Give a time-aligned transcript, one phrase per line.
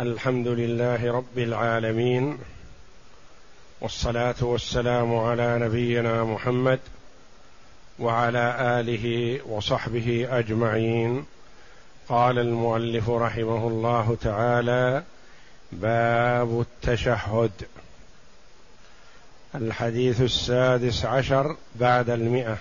[0.00, 2.38] الحمد لله رب العالمين
[3.80, 6.80] والصلاة والسلام على نبينا محمد
[7.98, 11.24] وعلى آله وصحبه أجمعين.
[12.08, 15.02] قال المؤلف رحمه الله تعالى
[15.72, 17.52] باب التشهد.
[19.54, 22.58] الحديث السادس عشر بعد المئة.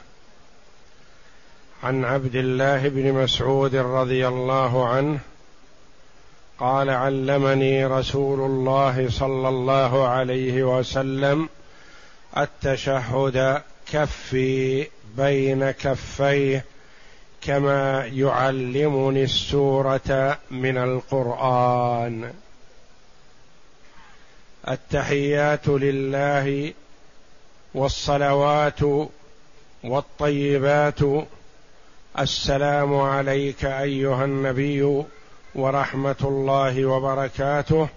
[1.84, 5.20] عن عبد الله بن مسعود رضي الله عنه
[6.60, 11.50] قال علمني رسول الله صلى الله عليه وسلم
[12.38, 14.88] التشهد كفي
[15.18, 16.66] بين كفيه
[17.42, 22.34] كما يعلمني السورة من القرآن.
[24.70, 26.74] التحيات لله
[27.74, 28.80] والصلوات
[29.84, 31.00] والطيبات.
[32.20, 35.04] السلام عليك أيها النبي
[35.56, 37.88] ورحمة الله وبركاته.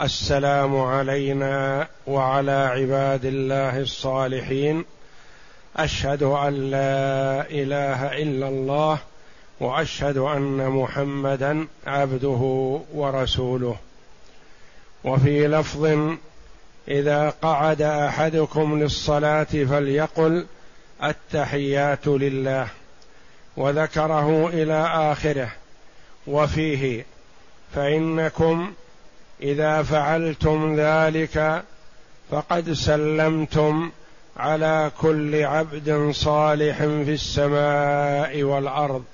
[0.00, 4.84] السلام علينا وعلى عباد الله الصالحين.
[5.76, 8.98] أشهد أن لا إله إلا الله
[9.60, 13.76] وأشهد أن محمدا عبده ورسوله.
[15.04, 16.14] وفي لفظ
[16.88, 20.46] إذا قعد أحدكم للصلاة فليقل
[21.04, 22.68] التحيات لله
[23.56, 25.61] وذكره إلى آخره.
[26.26, 27.06] وفيه
[27.74, 28.72] فإنكم
[29.40, 31.64] إذا فعلتم ذلك
[32.30, 33.90] فقد سلمتم
[34.36, 39.04] على كل عبد صالح في السماء والأرض.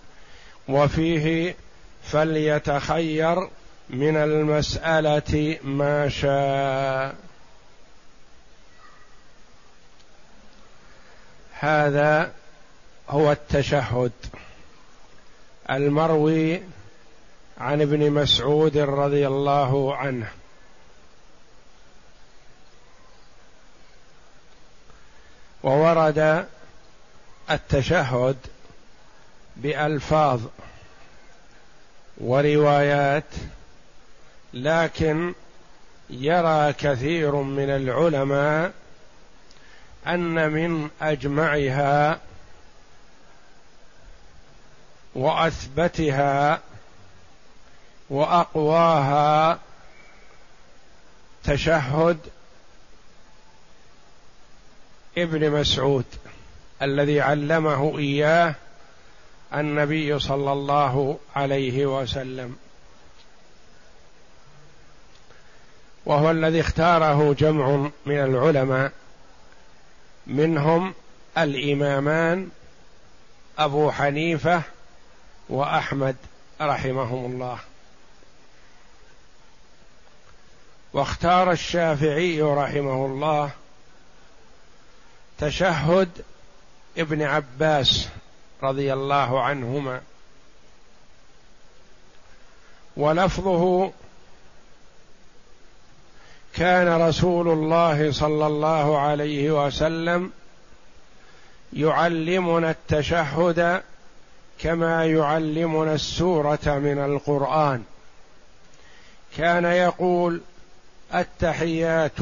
[0.69, 1.55] وفيه
[2.05, 3.49] فليتخير
[3.91, 7.15] من المسألة ما شاء.
[11.53, 12.33] هذا
[13.09, 14.13] هو التشهد.
[15.71, 16.63] المروي
[17.59, 20.31] عن ابن مسعود رضي الله عنه.
[25.63, 26.47] وورد
[27.51, 28.37] التشهد
[29.57, 30.41] بألفاظ
[32.19, 33.35] وروايات
[34.55, 35.35] لكن
[36.11, 38.73] يرى كثير من العلماء
[40.07, 42.21] أن من أجمعها
[45.15, 46.61] وأثبتها
[48.11, 49.59] وأقواها
[51.45, 52.19] تشهد
[55.19, 56.05] ابن مسعود
[56.83, 58.55] الذي علمه إياه
[59.55, 62.57] النبي صلى الله عليه وسلم.
[66.07, 68.93] وهو الذي اختاره جمع من العلماء
[70.27, 70.95] منهم
[71.39, 72.49] الإمامان
[73.59, 74.63] أبو حنيفة
[75.49, 76.17] وأحمد
[76.61, 77.59] رحمهم الله.
[80.93, 83.51] واختار الشافعي رحمه الله
[85.39, 86.09] تشهد
[86.99, 88.09] ابن عباس
[88.63, 90.01] رضي الله عنهما.
[92.97, 93.93] ولفظه
[96.55, 100.33] كان رسول الله صلى الله عليه وسلم
[101.73, 103.83] يعلمنا التشهد
[104.59, 107.85] كما يعلمنا السورة من القرآن.
[109.37, 110.41] كان يقول
[111.15, 112.19] التحيات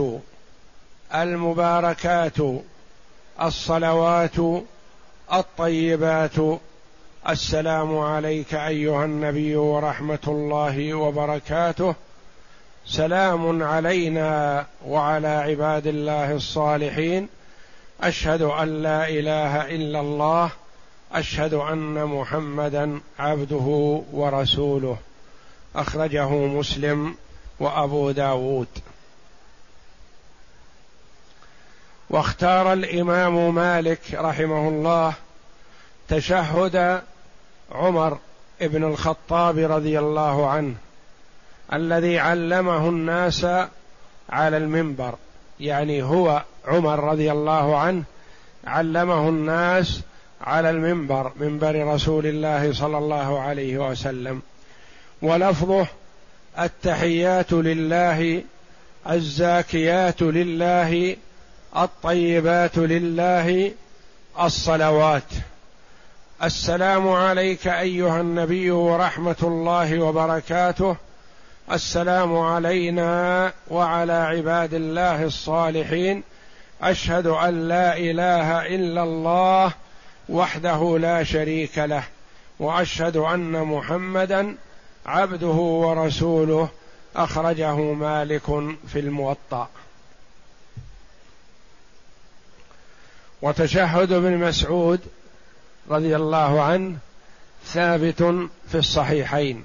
[1.14, 2.36] المباركات
[3.42, 4.64] الصلوات
[5.32, 6.60] الطيبات.
[7.28, 11.94] السلام عليك أيها النبي ورحمة الله وبركاته.
[12.86, 17.28] سلام علينا وعلى عباد الله الصالحين.
[18.00, 20.50] أشهد أن لا إله إلا الله.
[21.12, 24.96] أشهد أن محمدا عبده ورسوله.
[25.76, 27.14] أخرجه مسلم.
[27.61, 28.69] وأبو داود.
[32.11, 35.15] واختار الإمام مالك رحمه الله
[36.09, 37.03] تشهد
[37.72, 38.19] عمر
[38.61, 40.75] بن الخطاب رضي الله عنه
[41.72, 43.47] الذي علمه الناس
[44.31, 45.14] على المنبر
[45.61, 48.02] يعني هو عمر رضي الله عنه
[48.67, 50.00] علمه الناس
[50.41, 54.43] على المنبر منبر رسول الله صلى الله عليه وسلم.
[55.23, 55.87] ولفظه
[56.58, 58.43] التحيات لله
[59.11, 61.17] الزاكيات لله
[61.76, 63.73] الطيبات لله
[64.41, 65.23] الصلوات.
[66.43, 70.97] السلام عليك أيها النبي ورحمة الله وبركاته.
[71.73, 76.23] السلام علينا وعلى عباد الله الصالحين.
[76.82, 79.73] أشهد أن لا إله إلا الله
[80.29, 82.02] وحده لا شريك له
[82.59, 84.56] وأشهد أن محمدا
[85.06, 86.69] عبده ورسوله
[87.17, 88.47] أخرجه مالك
[88.88, 89.69] في الموطأ.
[93.43, 95.00] وتشهد ابن مسعود
[95.91, 96.97] رضي الله عنه
[97.64, 98.23] ثابت
[98.69, 99.64] في الصحيحين.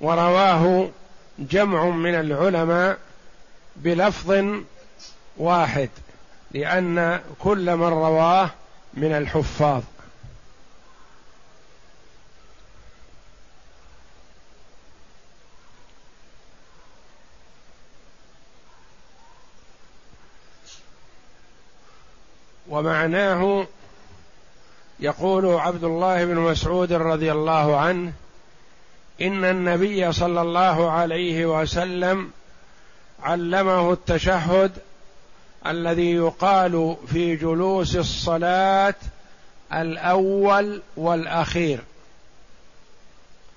[0.00, 0.88] ورواه
[1.38, 2.98] جمع من العلماء
[3.76, 4.44] بلفظ
[5.36, 5.90] واحد
[6.50, 8.50] لأن كل من رواه
[8.94, 9.82] من الحفاظ.
[22.68, 23.66] ومعناه
[25.00, 28.12] يقول عبد الله بن مسعود رضي الله عنه
[29.22, 32.30] إن النبي صلى الله عليه وسلم
[33.22, 34.72] علمه التشهد
[35.66, 38.94] الذي يقال في جلوس الصلاة
[39.72, 41.80] الأول والأخير.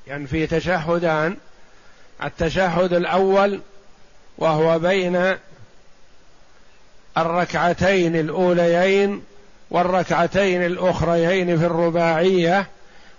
[0.07, 1.37] يعني في تشهدان
[2.23, 3.61] التشهد الأول
[4.37, 5.37] وهو بين
[7.17, 9.23] الركعتين الأوليين
[9.71, 12.67] والركعتين الأخريين في الرباعية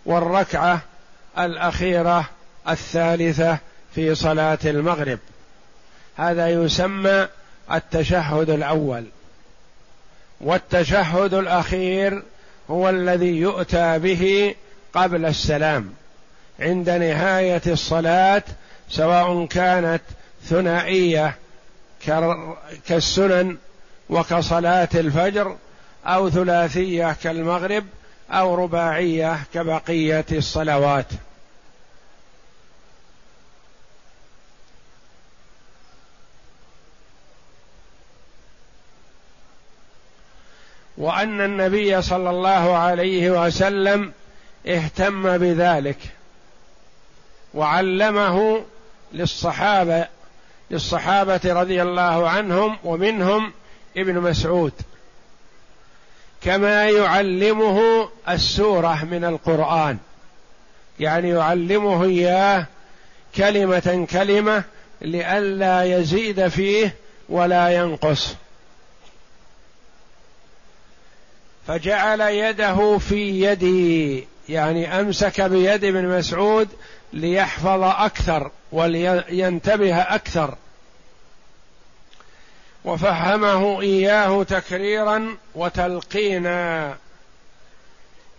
[0.06, 0.80] والركعة
[1.38, 2.24] الأخيرة
[2.68, 3.58] الثالثة
[3.94, 5.18] في صلاة المغرب.
[6.16, 7.28] هذا يسمى
[7.72, 9.04] التشهد الأول.
[10.40, 12.22] والتشهد الأخير
[12.70, 14.54] هو الذي يؤتى به
[14.94, 15.94] قبل السلام
[16.60, 18.42] عند نهاية الصلاة
[18.90, 20.02] سواء كانت
[20.44, 21.36] ثنائية
[22.86, 23.56] كالسنن
[24.10, 25.56] وكصلاة الفجر
[26.06, 27.84] أو ثلاثية كالمغرب
[28.30, 31.06] أو رباعية كبقية الصلوات.
[40.98, 44.12] وأن النبي صلى الله عليه وسلم
[44.66, 45.98] اهتم بذلك
[47.54, 48.64] وعلمه
[49.12, 50.06] للصحابة
[50.70, 53.52] للصحابة رضي الله عنهم ومنهم
[53.96, 54.72] ابن مسعود
[56.42, 59.98] كما يعلمه السورة من القرآن.
[61.00, 62.66] يعني يعلمه إياه
[63.36, 64.64] كلمة كلمة
[65.00, 66.94] لئلا يزيد فيه
[67.28, 68.34] ولا ينقص.
[71.66, 76.68] فجعل يده في يدي يعني أمسك بيد ابن مسعود
[77.12, 80.54] ليحفظ أكثر ولينتبه أكثر.
[82.84, 86.96] وفهمه إياه تكريرا وتلقينا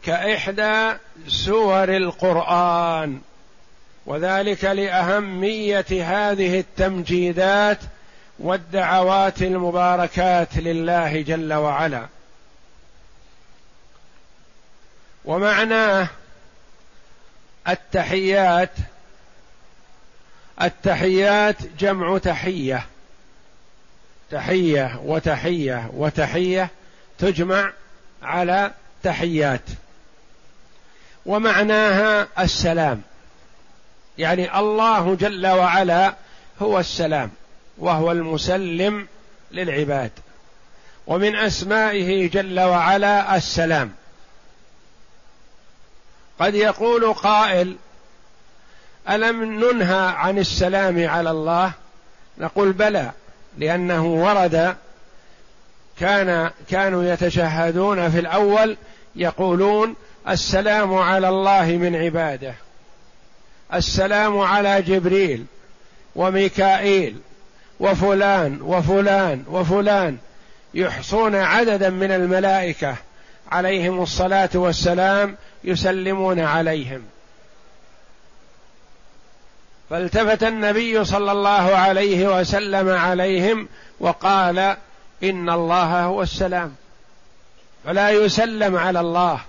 [0.03, 0.93] كإحدى
[1.27, 3.21] سور القرآن.
[4.05, 7.79] وذلك لأهمية هذه التمجيدات
[8.39, 12.07] والدعوات المباركات لله جل وعلا.
[15.25, 16.07] ومعناه
[17.67, 18.71] التحيات
[20.61, 22.85] التحيات جمع تحية.
[24.31, 26.69] تحية وتحية وتحية
[27.19, 27.73] تجمع
[28.23, 28.71] على
[29.03, 29.61] تحيات.
[31.25, 33.01] ومعناها السلام.
[34.17, 36.15] يعني الله جل وعلا
[36.61, 37.31] هو السلام
[37.77, 39.07] وهو المسلم
[39.51, 40.11] للعباد.
[41.07, 43.91] ومن أسمائه جل وعلا السلام.
[46.39, 47.75] قد يقول قائل
[49.09, 51.71] ألم ننهى عن السلام على الله؟
[52.37, 53.11] نقول بلى.
[53.57, 54.75] لأنه ورد
[55.99, 58.77] كان كانوا يتشهدون في الأول
[59.15, 59.95] يقولون
[60.29, 62.53] السلام على الله من عباده
[63.73, 65.45] السلام على جبريل
[66.15, 67.17] وميكائيل
[67.79, 70.17] وفلان وفلان وفلان
[70.73, 72.95] يحصون عددا من الملائكة
[73.51, 77.01] عليهم الصلاة والسلام يسلمون عليهم.
[79.91, 83.67] فالتفت النبي صلى الله عليه وسلم عليهم
[83.99, 84.77] وقال
[85.23, 86.75] إن الله هو السلام.
[87.85, 89.41] فلا يسلم على الله.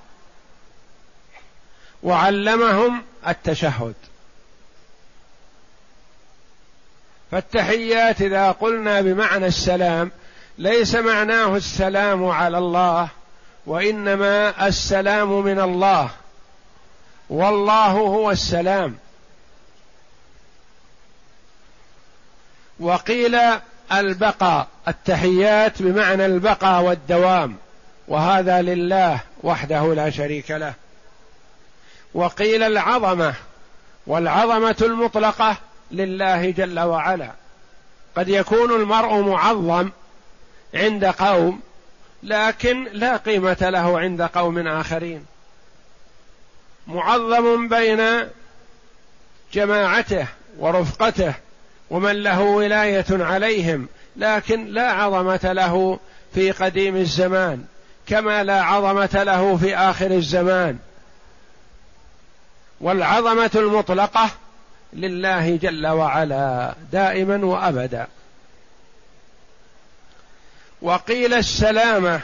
[2.02, 3.94] وعلمهم التشهد.
[7.30, 10.10] فالتحيات إذا قلنا بمعنى السلام
[10.58, 13.08] ليس معناه السلام على الله
[13.66, 16.10] وإنما السلام من الله.
[17.30, 19.01] والله هو السلام.
[22.82, 23.38] وقيل
[23.92, 27.56] البقاء التحيات بمعنى البقاء والدوام
[28.08, 30.74] وهذا لله وحده لا شريك له.
[32.14, 33.34] وقيل العظمة
[34.06, 35.56] والعظمة المطلقة
[35.90, 37.30] لله جل وعلا.
[38.16, 39.90] قد يكون المرء معظم
[40.74, 41.60] عند قوم
[42.22, 45.26] لكن لا قيمة له عند قوم آخرين.
[46.86, 48.28] معظم بين
[49.52, 50.26] جماعته
[50.58, 51.34] ورفقته
[51.92, 55.98] ومن له ولاية عليهم لكن لا عظمة له
[56.34, 57.64] في قديم الزمان
[58.06, 60.78] كما لا عظمة له في آخر الزمان.
[62.80, 64.30] والعظمة المطلقة
[64.92, 68.06] لله جل وعلا دائما وأبدا.
[70.82, 72.20] وقيل السلامة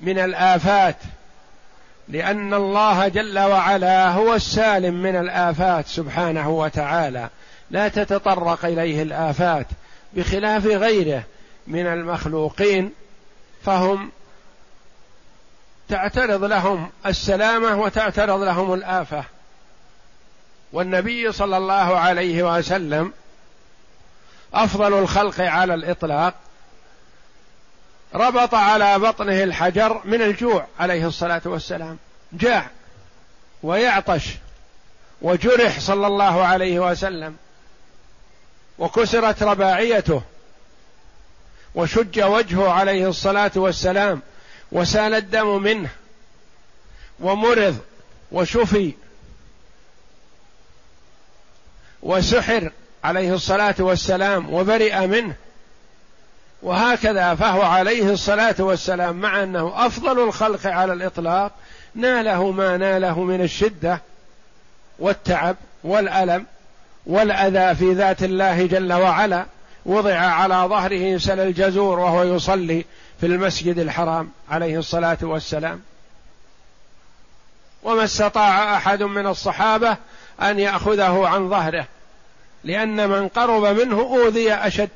[0.00, 0.96] من الآفات
[2.08, 7.28] لأن الله جل وعلا هو السالم من الآفات سبحانه وتعالى.
[7.70, 9.66] لا تتطرق إليه الآفات
[10.12, 11.22] بخلاف غيره
[11.66, 12.92] من المخلوقين
[13.64, 14.10] فهم
[15.88, 19.24] تعترض لهم السلامة وتعترض لهم الآفة.
[20.72, 23.12] والنبي صلى الله عليه وسلم
[24.54, 26.34] أفضل الخلق على الإطلاق
[28.14, 31.98] ربط على بطنه الحجر من الجوع عليه الصلاة والسلام
[32.32, 32.70] جاع
[33.62, 34.24] ويعطش
[35.22, 37.36] وجرح صلى الله عليه وسلم.
[38.78, 40.22] وكسرت رباعيته.
[41.74, 44.20] وشج وجهه عليه الصلاة والسلام
[44.72, 45.90] وسال الدم منه
[47.20, 47.78] ومرض
[48.32, 48.92] وشفي
[52.02, 52.72] وسحر
[53.04, 55.34] عليه الصلاة والسلام وبرئ منه.
[56.62, 61.52] وهكذا فهو عليه الصلاة والسلام مع أنه أفضل الخلق على الإطلاق
[61.94, 64.00] ناله ما ناله من الشدة
[64.98, 66.46] والتعب والألم.
[67.08, 69.46] والأذى في ذات الله جل وعلا
[69.86, 72.84] وضع على ظهره سل الجزور وهو يصلي
[73.20, 75.82] في المسجد الحرام عليه الصلاة والسلام.
[77.82, 79.96] وما استطاع أحد من الصحابة
[80.42, 81.86] أن يأخذه عن ظهره
[82.64, 84.88] لأن من قرب منه أوذي أشد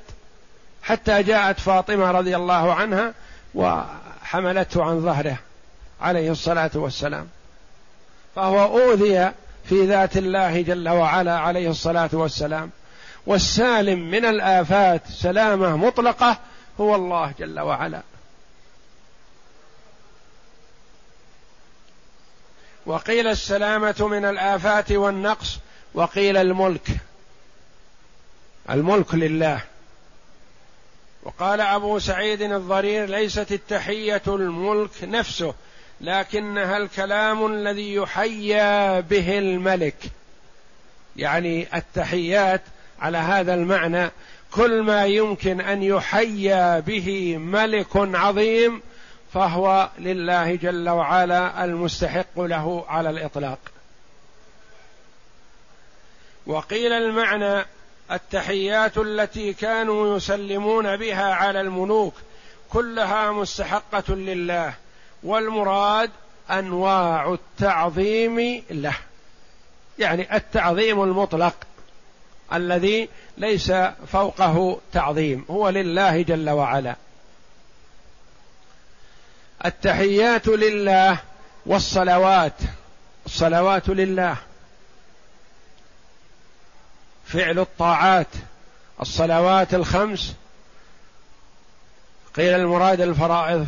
[0.82, 3.12] حتى جاءت فاطمة رضي الله عنها
[3.54, 5.36] وحملته عن ظهره
[6.00, 7.28] عليه الصلاة والسلام.
[8.36, 9.32] فهو أوذي
[9.64, 12.70] في ذات الله جل وعلا عليه الصلاة والسلام.
[13.26, 16.38] والسالم من الآفات سلامة مطلقة
[16.80, 18.02] هو الله جل وعلا.
[22.86, 25.58] وقيل السلامة من الآفات والنقص
[25.94, 26.88] وقيل الملك.
[28.70, 29.60] الملك لله.
[31.22, 35.54] وقال أبو سعيد الضرير ليست التحية الملك نفسه
[36.02, 39.96] لكنها الكلام الذي يحيى به الملك.
[41.16, 42.62] يعني التحيات
[43.00, 44.10] على هذا المعنى
[44.50, 48.82] كل ما يمكن أن يحيى به ملك عظيم
[49.32, 53.58] فهو لله جل وعلا المستحق له على الإطلاق.
[56.46, 57.64] وقيل المعنى
[58.12, 62.14] التحيات التي كانوا يسلمون بها على الملوك
[62.70, 64.74] كلها مستحقة لله.
[65.22, 66.10] والمراد
[66.50, 68.94] أنواع التعظيم له.
[69.98, 71.54] يعني التعظيم المطلق
[72.52, 73.72] الذي ليس
[74.12, 76.96] فوقه تعظيم هو لله جل وعلا.
[79.64, 81.18] التحيات لله
[81.66, 82.52] والصلوات
[83.26, 84.36] الصلوات لله.
[87.26, 88.26] فعل الطاعات
[89.00, 90.34] الصلوات الخمس.
[92.36, 93.66] قيل المراد الفرائض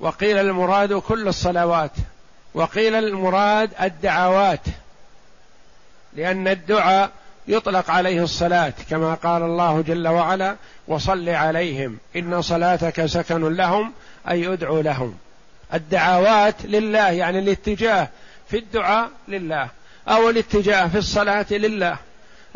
[0.00, 1.92] وقيل المراد كل الصلوات
[2.54, 4.60] وقيل المراد الدعوات
[6.16, 7.10] لأن الدعاء
[7.48, 10.56] يطلق عليه الصلاة كما قال الله جل وعلا
[10.88, 13.92] وصل عليهم إن صلاتك سكن لهم
[14.28, 15.14] أي أدعو لهم.
[15.74, 18.08] الدعوات لله يعني الاتجاه
[18.48, 19.68] في الدعاء لله
[20.08, 21.96] أو الاتجاه في الصلاة لله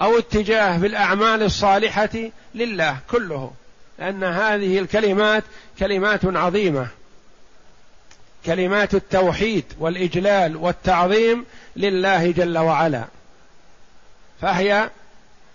[0.02, 3.50] أو اتجاه في الأعمال الصالحة لله كله
[3.98, 5.44] لأن هذه الكلمات
[5.78, 6.86] كلمات عظيمة.
[8.46, 11.44] كلمات التوحيد والإجلال والتعظيم
[11.76, 13.04] لله جل وعلا.
[14.40, 14.90] فهي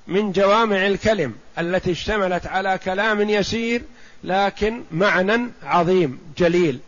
[0.07, 3.81] من جوامع الكلم التي اشتملت على كلام يسير
[4.23, 6.79] لكن معنى عظيم جليل.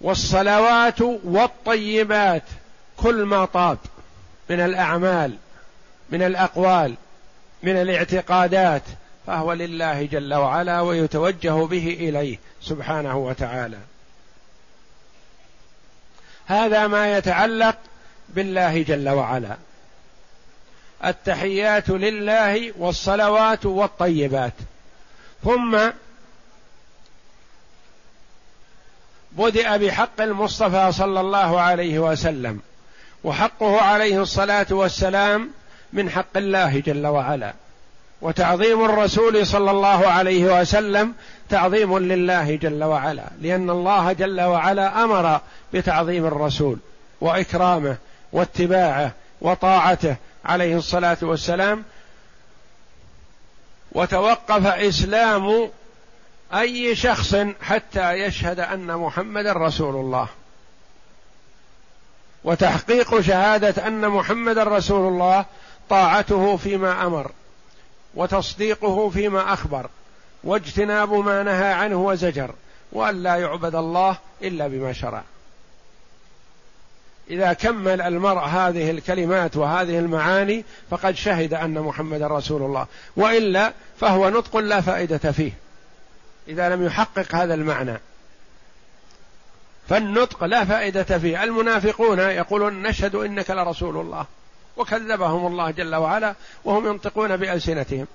[0.00, 2.42] والصلوات والطيبات
[2.96, 3.78] كل ما طاب
[4.50, 5.36] من الأعمال
[6.10, 6.94] من الأقوال
[7.62, 8.82] من الاعتقادات
[9.28, 13.78] فهو لله جل وعلا ويتوجه به إليه سبحانه وتعالى.
[16.46, 17.76] هذا ما يتعلق
[18.28, 19.56] بالله جل وعلا.
[21.04, 24.52] التحيات لله والصلوات والطيبات.
[25.44, 25.78] ثم
[29.32, 32.60] بدأ بحق المصطفى صلى الله عليه وسلم
[33.24, 35.50] وحقه عليه الصلاة والسلام
[35.92, 37.54] من حق الله جل وعلا.
[38.20, 41.14] وتعظيم الرسول صلى الله عليه وسلم
[41.48, 45.40] تعظيم لله جل وعلا لأن الله جل وعلا أمر
[45.74, 46.78] بتعظيم الرسول
[47.20, 47.96] وإكرامه
[48.32, 51.84] واتباعه وطاعته عليه الصلاة والسلام.
[53.92, 55.70] وتوقف إسلام
[56.54, 60.28] أي شخص حتى يشهد أن محمدا رسول الله.
[62.44, 65.44] وتحقيق شهادة أن محمدا رسول الله
[65.88, 67.30] طاعته فيما أمر.
[68.18, 69.90] وتصديقه فيما أخبر
[70.44, 72.54] واجتناب ما نهى عنه وزجر
[72.92, 75.22] وأن لا يعبد الله إلا بما شرع.
[77.30, 82.86] إذا كمل المرء هذه الكلمات وهذه المعاني فقد شهد أن محمدا رسول الله.
[83.16, 85.52] وإلا فهو نطق لا فائدة فيه
[86.48, 88.00] إذا لم يحقق هذا المعنى.
[89.88, 91.44] فالنطق لا فائدة فيه.
[91.44, 94.26] المنافقون يقولون نشهد إنك لرسول الله.
[94.78, 98.06] وكذبهم الله جل وعلا وهم ينطقون بألسنتهم.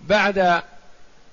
[0.00, 0.62] بعد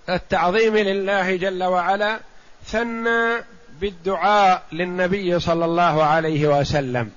[0.10, 2.20] التعظيم لله جل وعلا
[2.65, 7.12] ثنى بالدعاء للنبي صلى الله عليه وسلم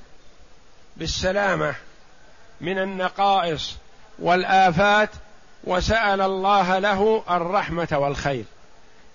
[0.97, 1.75] بالسلامة
[2.61, 3.77] من النقائص
[4.19, 5.11] والآفات
[5.67, 8.45] وسأل الله له الرحمة والخير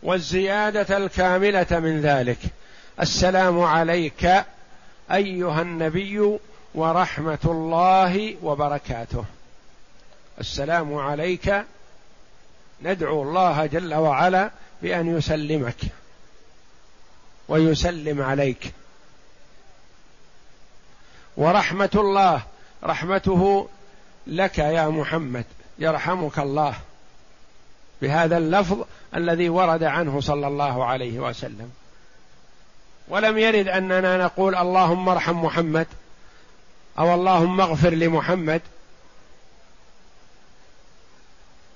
[0.04, 2.38] والزيادة الكاملة من ذلك.
[3.00, 4.44] السلام عليك
[5.12, 6.38] أيها النبي
[6.76, 9.26] ورحمة الله وبركاته.
[10.40, 11.66] السلام عليك.
[12.82, 15.80] ندعو الله جل وعلا بأن يسلمك
[17.48, 18.74] ويسلم عليك.
[21.38, 22.42] ورحمة الله
[22.84, 23.70] رحمته
[24.28, 25.46] لك يا محمد.
[25.80, 26.76] يرحمك الله.
[28.02, 28.86] بهذا اللفظ
[29.16, 31.72] الذي ورد عنه صلى الله عليه وسلم.
[33.08, 35.88] ولم يرد أننا نقول اللهم ارحم محمد
[37.00, 38.62] أو اللهم اغفر لمحمد.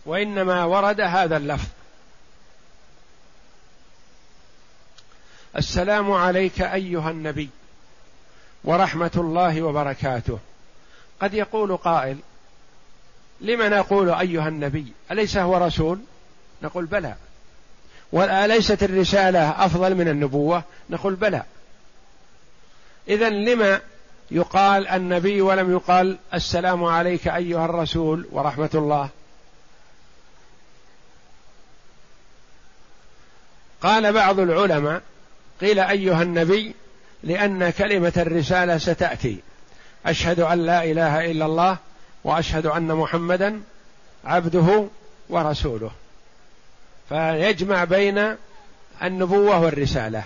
[0.05, 1.69] وإنما ورد هذا اللفظ.
[5.57, 7.49] السلام عليك أيها النبي
[8.63, 10.39] ورحمة الله وبركاته.
[11.21, 12.17] قد يقول قائل
[13.41, 15.99] لم نقول أيها النبي؟ أليس هو رسول؟
[16.61, 17.15] نقول بلى.
[18.11, 21.43] واليست الرسالة أفضل من النبوة؟ نقول بلى.
[23.07, 23.81] اذا لما
[24.31, 29.09] يقال النبي ولم يقال السلام عليك أيها الرسول ورحمة الله؟
[33.81, 35.01] قال بعض العلماء
[35.61, 36.75] قيل أيها النبي
[37.23, 39.39] لأن كلمة الرسالة ستأتي.
[40.05, 41.77] أشهد أن لا إله إلا الله
[42.25, 43.61] وأشهد أن محمدا
[44.25, 44.87] عبده
[45.29, 45.91] ورسوله.
[47.09, 48.35] فيجمع بين
[49.03, 50.23] النبوة والرسالة.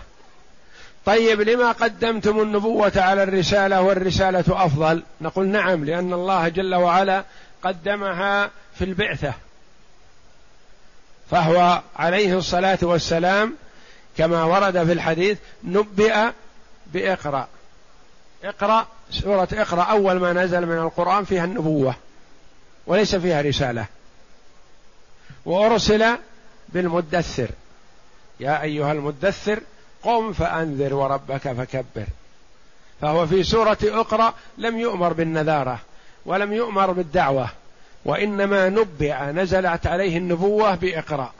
[1.05, 7.23] طيب لما قدمتم النبوة على الرسالة والرسالة أفضل؟ نقول نعم لأن الله جل وعلا
[7.63, 9.33] قدمها في البعثة.
[11.31, 13.55] فهو عليه الصلاة والسلام
[14.17, 16.31] كما ورد في الحديث نبئ
[16.93, 17.47] بإقرأ.
[18.43, 21.95] اقرأ سورة اقرأ أول ما نزل من القرآن فيها النبوة
[22.87, 23.85] وليس فيها رسالة.
[25.45, 26.05] وأرسل
[26.69, 27.49] بالمدثر.
[28.39, 29.59] يا أيها المدثر
[30.03, 32.05] قم فأنذر وربك فكبر.
[33.01, 35.79] فهو في سورة اقرأ لم يؤمر بالنذارة
[36.25, 37.49] ولم يؤمر بالدعوة
[38.05, 41.33] وإنما نبئ نزلت عليه النبوة بإقرأ.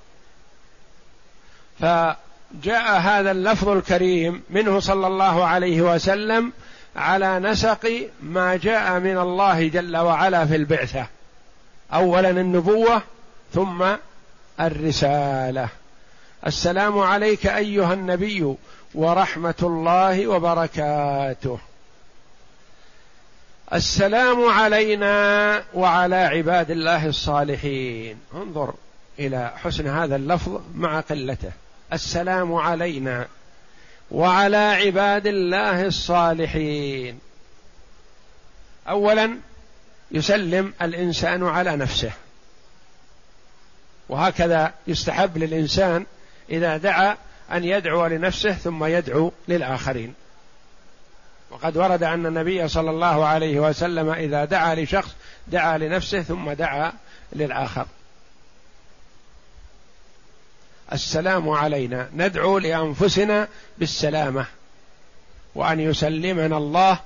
[1.80, 6.52] فجاء هذا اللفظ الكريم منه صلى الله عليه وسلم
[6.96, 11.08] على نسق ما جاء من الله جل وعلا في البعثة.
[11.94, 13.02] اولا النبوة
[13.54, 13.86] ثم
[14.60, 15.70] الرسالة.
[16.48, 18.56] السلام عليك أيها النبي
[18.96, 21.60] ورحمة الله وبركاته.
[23.74, 28.18] السلام علينا وعلى عباد الله الصالحين.
[28.36, 28.74] انظر
[29.20, 31.52] إلى حسن هذا اللفظ مع قلته.
[31.94, 33.28] السلام علينا.
[34.12, 37.20] وعلى عباد الله الصالحين.
[38.90, 39.38] اولا
[40.12, 42.12] يسلم الإنسان على نفسه.
[44.10, 46.06] وهكذا يستحب للإنسان
[46.50, 47.18] إذا دعا
[47.52, 50.14] أن يدعو لنفسه ثم يدعو للآخرين.
[51.52, 55.16] وقد ورد أن النبي صلى الله عليه وسلم إذا دعا لشخص
[55.48, 56.94] دعا لنفسه ثم دعا
[57.34, 57.86] للآخر.
[60.94, 62.10] السلام علينا.
[62.16, 63.48] ندعو لأنفسنا
[63.78, 64.46] بالسلامة
[65.56, 67.00] وأن يسلمنا الله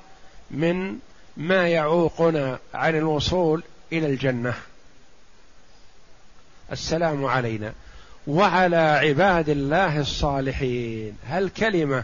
[0.51, 0.97] من
[1.37, 4.53] ما يعوقنا عن الوصول إلى الجنة.
[6.71, 7.73] السلام علينا.
[8.27, 11.17] وعلى عباد الله الصالحين.
[11.27, 12.03] هالكلمة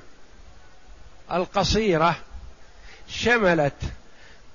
[1.32, 2.16] القصيرة
[3.08, 3.74] شملت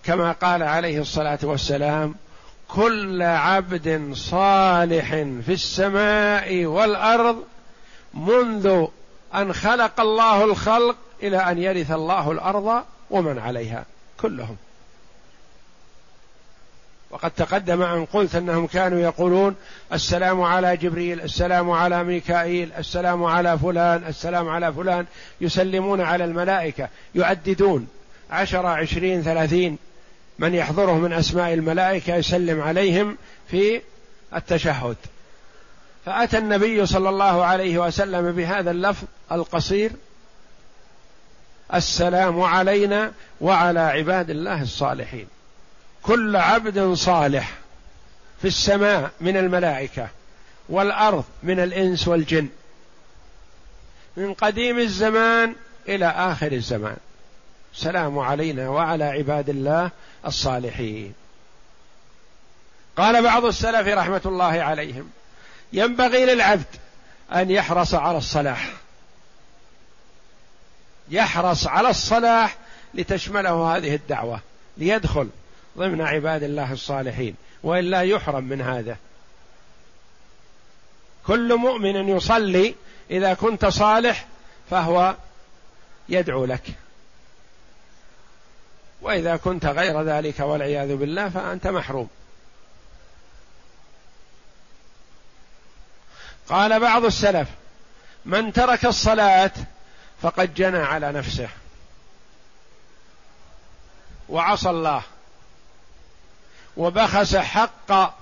[0.05, 2.15] كما قال عليه الصلاة والسلام
[2.69, 5.11] كل عبد صالح
[5.47, 7.45] في السماء والأرض
[8.15, 8.87] منذ
[9.35, 13.85] أن خلق الله الخلق إلى أن يرث الله الأرض ومن عليها
[14.21, 14.57] كلهم.
[17.11, 19.57] وقد تقدم أن قلت أنهم كانوا يقولون
[19.93, 25.07] السلام على جبريل السلام على ميكائيل السلام على فلان السلام على فلان
[25.41, 27.89] يسلمون على الملائكة يعددون
[28.31, 29.79] عشرة عشرين ثلاثين.
[30.39, 33.17] من يحضره من أسماء الملائكة يسلم عليهم
[33.51, 33.81] في
[34.35, 34.97] التشهد.
[36.07, 39.91] فأتى النبي صلى الله عليه وسلم بهذا اللفظ القصير
[41.75, 45.27] السلام علينا وعلى عباد الله الصالحين.
[46.03, 47.53] كل عبد صالح
[48.43, 50.09] في السماء من الملائكة
[50.69, 52.49] والأرض من الإنس والجن.
[54.17, 55.55] من قديم الزمان
[55.89, 56.97] إلى آخر الزمان.
[57.77, 59.91] سلام علينا وعلى عباد الله
[60.27, 61.15] الصالحين.
[62.97, 65.11] قال بعض السلف رحمة الله عليهم
[65.73, 66.67] ينبغي للعبد
[67.33, 68.73] أن يحرص على الصلاح.
[71.09, 72.57] يحرص على الصلاح
[72.95, 74.41] لتشمله هذه الدعوة
[74.77, 75.29] ليدخل
[75.79, 78.97] ضمن عباد الله الصالحين والا يحرم من هذا.
[81.27, 82.75] كل مؤمن يصلي
[83.11, 84.27] إذا كنت صالح
[84.71, 85.15] فهو
[86.09, 86.63] يدعو لك.
[89.05, 92.09] وإذا كنت غير ذلك والعياذ بالله فأنت محروم.
[96.49, 97.49] قال بعض السلف
[98.25, 99.51] من ترك الصلاة
[100.23, 101.49] فقد جنى على نفسه.
[104.29, 105.03] وعصى الله.
[106.77, 108.15] وبخس حق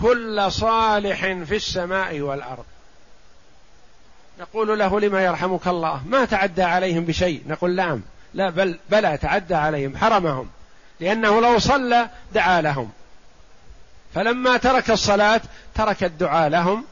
[0.00, 2.64] كل صالح في السماء والأرض.
[4.40, 8.02] نقول له لما يرحمك الله ما تعدى عليهم بشيء؟ نقول نعم.
[8.34, 10.50] لا بل بلى تعدى عليهم حرمهم
[11.00, 12.90] لأنه لو صلى دعا لهم.
[14.14, 15.40] فلما ترك الصلاة
[15.74, 16.84] ترك الدعاء لهم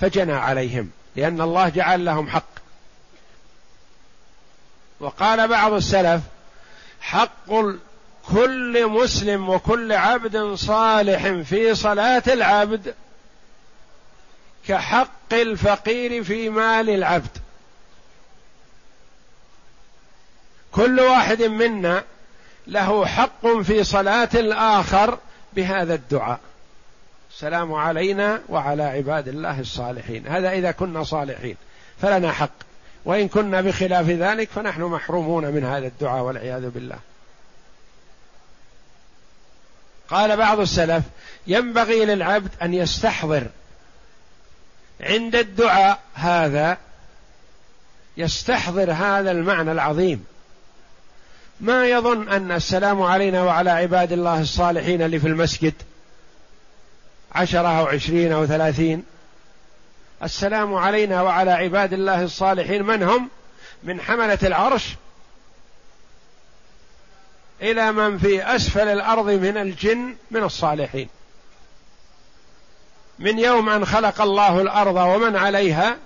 [0.00, 2.58] فجنى عليهم لأن الله جعل لهم حق.
[5.00, 6.22] وقال بعض السلف
[7.00, 7.50] حق
[8.28, 12.94] كل مسلم وكل عبد صالح في صلاة العبد
[14.68, 17.38] كحق الفقير في مال العبد.
[20.78, 22.04] كل واحد منا
[22.66, 25.18] له حق في صلاة الآخر
[25.52, 26.40] بهذا الدعاء.
[27.30, 30.26] السلام علينا وعلى عباد الله الصالحين.
[30.26, 31.56] هذا إذا كنا صالحين
[32.02, 32.50] فلنا حق.
[33.04, 36.98] وإن كنا بخلاف ذلك فنحن محرومون من هذا الدعاء والعياذ بالله.
[40.08, 41.04] قال بعض السلف
[41.46, 43.46] ينبغي للعبد أن يستحضر
[45.00, 46.78] عند الدعاء هذا
[48.16, 50.24] يستحضر هذا المعنى العظيم.
[51.60, 55.74] ما يظن أن السلام علينا وعلى عباد الله الصالحين اللي في المسجد
[57.32, 59.04] عشرة أو عشرين أو ثلاثين.
[60.22, 63.28] السلام علينا وعلى عباد الله الصالحين من هم؟
[63.82, 64.84] من حملة العرش
[67.62, 71.08] إلى من في أسفل الأرض من الجن من الصالحين.
[73.18, 75.96] من يوم أن خلق الله الأرض ومن عليها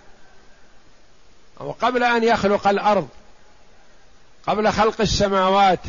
[1.61, 3.09] وقبل أن يخلق الأرض
[4.47, 5.81] قبل خلق السماوات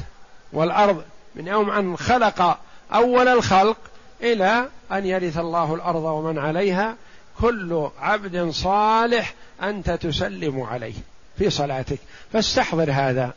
[0.53, 1.03] والأرض
[1.35, 2.59] من يوم أن خلق
[2.93, 3.77] أول الخلق
[4.21, 6.95] إلى أن يرث الله الأرض ومن عليها
[7.41, 10.93] كل عبد صالح أنت تسلم عليه
[11.37, 11.99] في صلاتك.
[12.33, 13.33] فاستحضر هذا.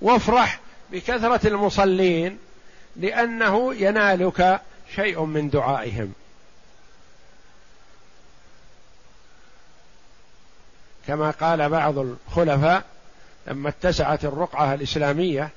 [0.00, 0.60] وافرح
[0.92, 2.38] بكثرة المصلين
[2.96, 4.60] لأنه ينالك
[4.94, 6.12] شيء من دعائهم.
[11.06, 12.84] كما قال بعض الخلفاء
[13.46, 15.50] لما اتسعت الرقعة الإسلامية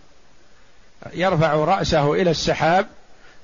[1.14, 2.88] يرفع رأسه إلى السحاب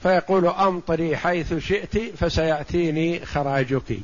[0.03, 3.99] فيقول أمطري حيث شئت فسيأتيني خراجك.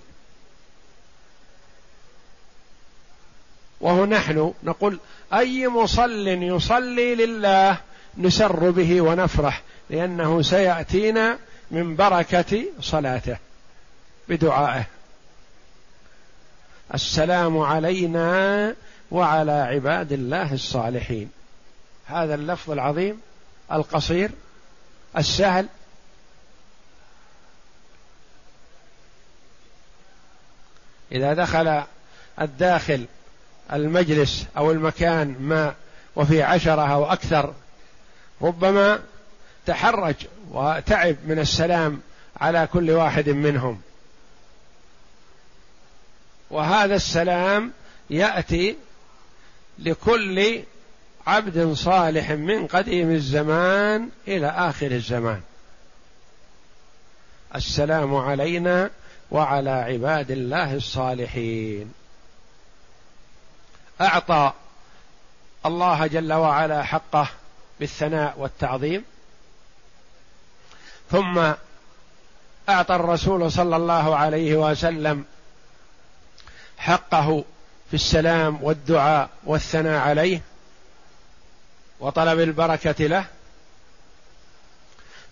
[3.81, 4.99] وهو نحن نقول
[5.33, 7.77] أي مصل يصلي لله
[8.17, 11.37] نسر به ونفرح لأنه سيأتينا
[11.71, 13.37] من بركة صلاته
[14.29, 14.85] بدعائه.
[16.93, 18.75] السلام علينا
[19.11, 21.31] وعلى عباد الله الصالحين.
[22.05, 23.21] هذا اللفظ العظيم
[23.71, 24.31] القصير
[25.17, 25.67] السهل.
[31.11, 31.83] إذا دخل
[32.41, 33.05] الداخل
[33.73, 35.75] المجلس أو المكان ما
[36.15, 37.53] وفي عشرة أو أكثر
[38.41, 38.99] ربما
[39.65, 40.15] تحرج
[40.51, 42.01] وتعب من السلام
[42.37, 43.81] على كل واحد منهم.
[46.49, 47.71] وهذا السلام
[48.09, 48.75] يأتي
[49.79, 50.63] لكل
[51.27, 55.41] عبد صالح من قديم الزمان إلى آخر الزمان.
[57.55, 58.89] السلام علينا
[59.31, 61.93] وعلى عباد الله الصالحين.
[64.01, 64.53] أعطى
[65.65, 67.27] الله جل وعلا حقه
[67.79, 69.03] بالثناء والتعظيم.
[71.11, 71.53] ثم
[72.69, 75.25] أعطى الرسول صلى الله عليه وسلم
[76.77, 77.43] حقه
[77.91, 80.41] في السلام والدعاء والثناء عليه
[81.99, 83.25] وطلب البركة له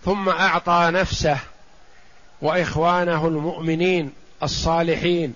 [0.06, 1.38] ثم أعطى نفسه
[2.42, 5.34] وإخوانه المؤمنين الصالحين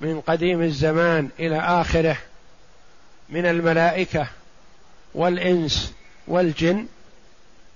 [0.00, 2.16] من قديم الزمان إلى آخره
[3.28, 4.26] من الملائكة
[5.14, 5.92] والإنس
[6.26, 6.86] والجن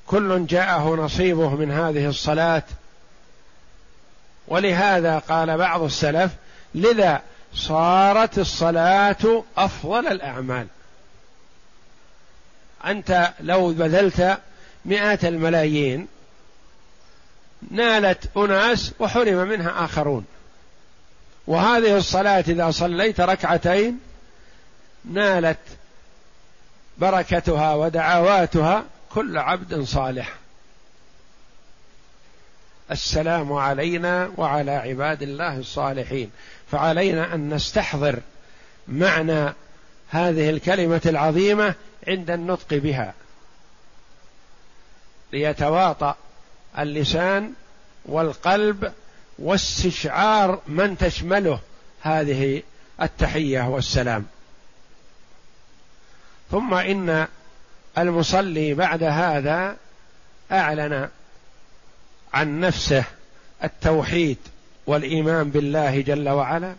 [0.07, 2.63] كل جاءه نصيبه من هذه الصلاة.
[4.49, 6.33] ولهذا قال بعض السلف
[6.75, 7.23] لذا
[7.57, 10.67] صارت الصلاة أفضل الأعمال.
[12.87, 14.39] أنت لو بذلت
[14.85, 16.09] مئات الملايين
[17.71, 20.27] نالت أناس وحرم منها آخرون.
[21.47, 24.01] وهذه الصلاة إذا صليت ركعتين
[25.05, 25.59] نالت
[26.99, 30.35] بركتها ودعواتها كل عبد صالح.
[32.91, 36.31] السلام علينا وعلى عباد الله الصالحين.
[36.71, 38.21] فعلينا أن نستحضر
[38.89, 39.53] معنى
[40.09, 41.75] هذه الكلمة العظيمة
[42.09, 43.15] عند النطق بها.
[45.33, 46.17] ليتواطأ
[46.79, 47.53] اللسان
[48.05, 48.93] والقلب
[49.39, 51.61] واستشعار من تشمله
[52.03, 52.63] هذه
[53.03, 54.27] التحية والسلام.
[56.51, 57.27] ثم إن
[57.99, 59.77] المصلي بعد هذا
[60.53, 61.09] أعلن
[62.35, 63.05] عن نفسه
[63.65, 64.39] التوحيد
[64.87, 66.75] والإيمان بالله جل وعلا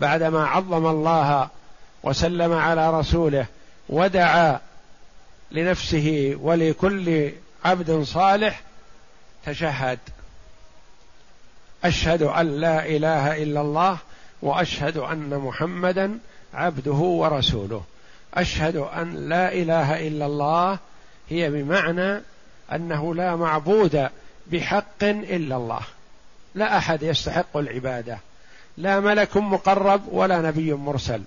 [0.00, 1.48] بعدما عظم الله
[2.02, 3.46] وسلم على رسوله
[3.88, 4.60] ودعا
[5.50, 7.32] لنفسه ولكل
[7.64, 8.62] عبد صالح
[9.46, 9.98] تشهد.
[11.84, 13.98] أشهد أن لا إله إلا الله
[14.42, 16.18] وأشهد أن محمدا
[16.54, 17.82] عبده ورسوله.
[18.34, 20.78] أشهد أن لا إله إلا الله
[21.30, 22.22] هي بمعنى
[22.72, 24.08] أنه لا معبود
[24.46, 25.80] بحق إلا الله.
[26.54, 28.18] لا أحد يستحق العبادة.
[28.76, 31.22] لا ملك مقرب ولا نبي مرسل.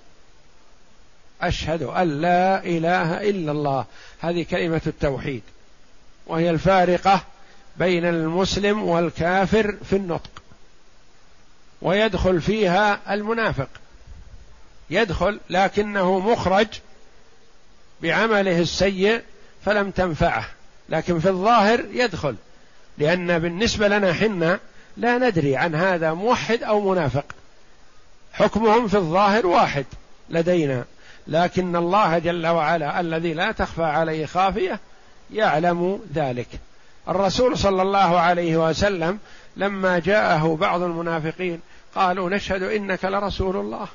[1.40, 3.84] أشهد أن لا إله إلا الله.
[4.20, 5.42] هذه كلمة التوحيد.
[6.26, 7.24] وهي الفارقة
[7.76, 10.30] بين المسلم والكافر في النطق.
[11.82, 13.68] ويدخل فيها المنافق.
[14.90, 16.66] يدخل لكنه مخرج
[18.02, 19.22] بعمله السيء
[19.64, 20.48] فلم تنفعه.
[20.88, 22.36] لكن في الظاهر يدخل.
[22.98, 24.60] لأن بالنسبة لنا حنا
[24.98, 27.24] لا ندري عن هذا موحد أو منافق.
[28.32, 29.86] حكمهم في الظاهر واحد
[30.30, 30.84] لدينا
[31.26, 34.80] لكن الله جل وعلا الذي لا تخفى عليه خافية
[35.32, 36.48] يعلم ذلك.
[37.08, 39.18] الرسول صلى الله عليه وسلم
[39.56, 41.60] لما جاءه بعض المنافقين
[41.94, 43.86] قالوا نشهد إنك لرسول الله.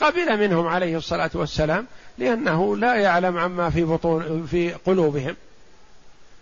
[0.00, 1.86] قبل منهم عليه الصلاة والسلام
[2.18, 5.36] لأنه لا يعلم عما في بطون في قلوبهم.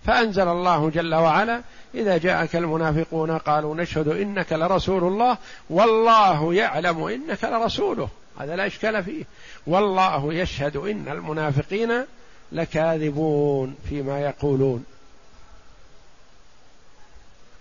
[0.07, 1.63] فأنزل الله جل وعلا
[1.95, 5.39] إذا جاءك المنافقون قالوا نشهد إنك لرسول الله
[5.71, 8.09] والله يعلم إنك لرسوله.
[8.39, 9.25] هذا لا إشكال فيه.
[9.67, 12.05] والله يشهد إن المنافقين
[12.53, 14.85] لكاذبون فيما يقولون.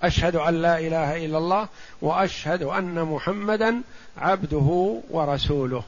[0.04, 1.68] أشهد أن لا إله إلا الله
[2.02, 3.82] وأشهد أن محمدا
[4.18, 5.84] عبده ورسوله.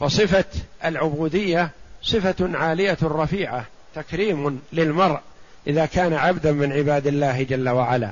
[0.00, 0.44] فصفة
[0.84, 1.70] العبودية
[2.02, 5.20] صفة عالية رفيعة تكريم للمرء
[5.66, 8.10] إذا كان عبدا من عباد الله جل وعلا.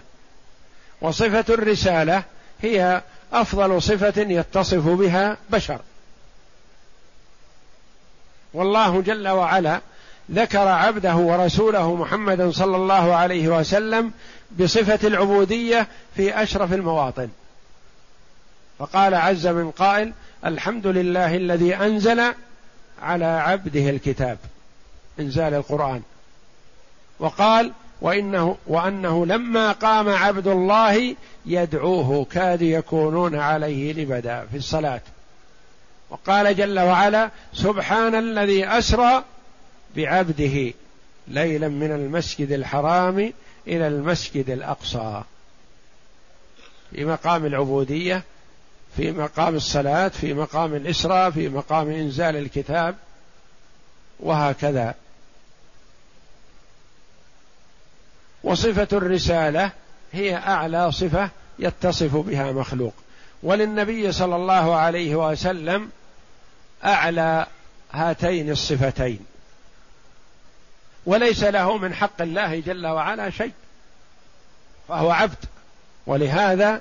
[1.01, 2.22] وصفة الرسالة
[2.62, 5.81] هي أفضل صفة يتصف بها بشر.
[8.55, 9.81] والله جل وعلا
[10.31, 14.12] ذكر عبده ورسوله محمدا صلى الله عليه وسلم
[14.61, 17.29] بصفة العبودية في أشرف المواطن.
[18.79, 20.12] فقال عز من قائل
[20.44, 22.35] الحمد لله الذي أنزل
[23.02, 24.38] على عبده الكتاب
[25.20, 26.02] إنزال القرآن.
[27.18, 35.00] وقال وإنه وأنه لما قام عبد الله يدعوه كاد يكونون عليه لبدا في الصلاة.
[36.11, 39.24] وقال جل وعلا سبحان الذي أسرى
[39.96, 40.72] بعبده
[41.28, 43.32] ليلا من المسجد الحرام
[43.66, 45.22] إلى المسجد الأقصى.
[46.90, 48.22] في مقام العبودية
[48.98, 52.96] في مقام الصلاة في مقام الإسراء في مقام إنزال الكتاب
[54.20, 54.94] وهكذا.
[58.44, 59.70] وصفة الرسالة
[60.12, 62.94] هي أعلى صفة يتصف بها مخلوق.
[63.42, 65.90] وللنبي صلى الله عليه وسلم
[66.84, 67.46] أعلى
[67.92, 69.18] هاتين الصفتين.
[71.06, 73.52] وليس له من حق الله جل وعلا شيء
[74.88, 75.44] فهو عبد.
[76.06, 76.80] ولهذا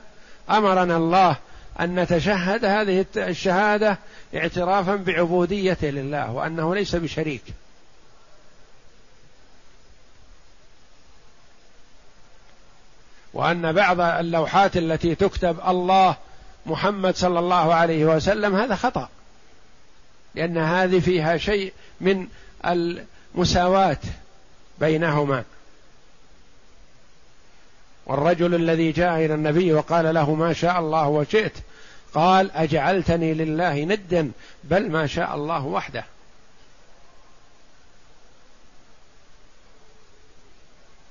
[0.49, 1.35] أمرنا الله
[1.79, 3.97] أن نتشهد هذه الشهادة
[4.35, 7.43] اعترافا بعبوديته لله وأنه ليس بشريك.
[13.33, 16.15] وأن بعض اللوحات التي تكتب الله
[16.65, 19.09] محمد صلى الله عليه وسلم هذا خطأ.
[20.35, 22.27] لأن هذه فيها شيء من
[22.65, 23.97] المساواة
[24.79, 25.43] بينهما.
[28.05, 31.53] والرجل الذي جاء إلى النبي وقال له ما شاء الله وشئت
[32.17, 34.31] قال أجعلتني لله ندا
[34.63, 36.05] بل ما شاء الله وحده.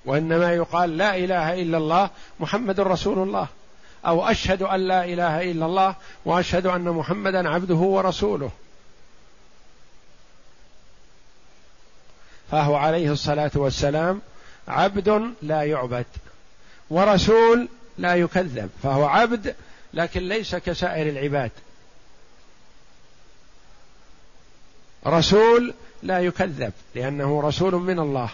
[0.05, 3.47] وإنما يقال لا إله إلا الله محمد رسول الله.
[4.07, 8.51] أو أشهد أن لا إله إلا الله وأشهد أن محمدا عبده ورسوله.
[12.51, 14.21] فهو عليه الصلاة والسلام
[14.69, 16.07] عبد لا يعبد
[16.91, 18.71] ورسول لا يكذب.
[18.83, 19.55] فهو عبد
[19.97, 21.51] لكن ليس كسائر العباد.
[25.07, 28.31] رسول لا يكذب لأنه رسول من الله.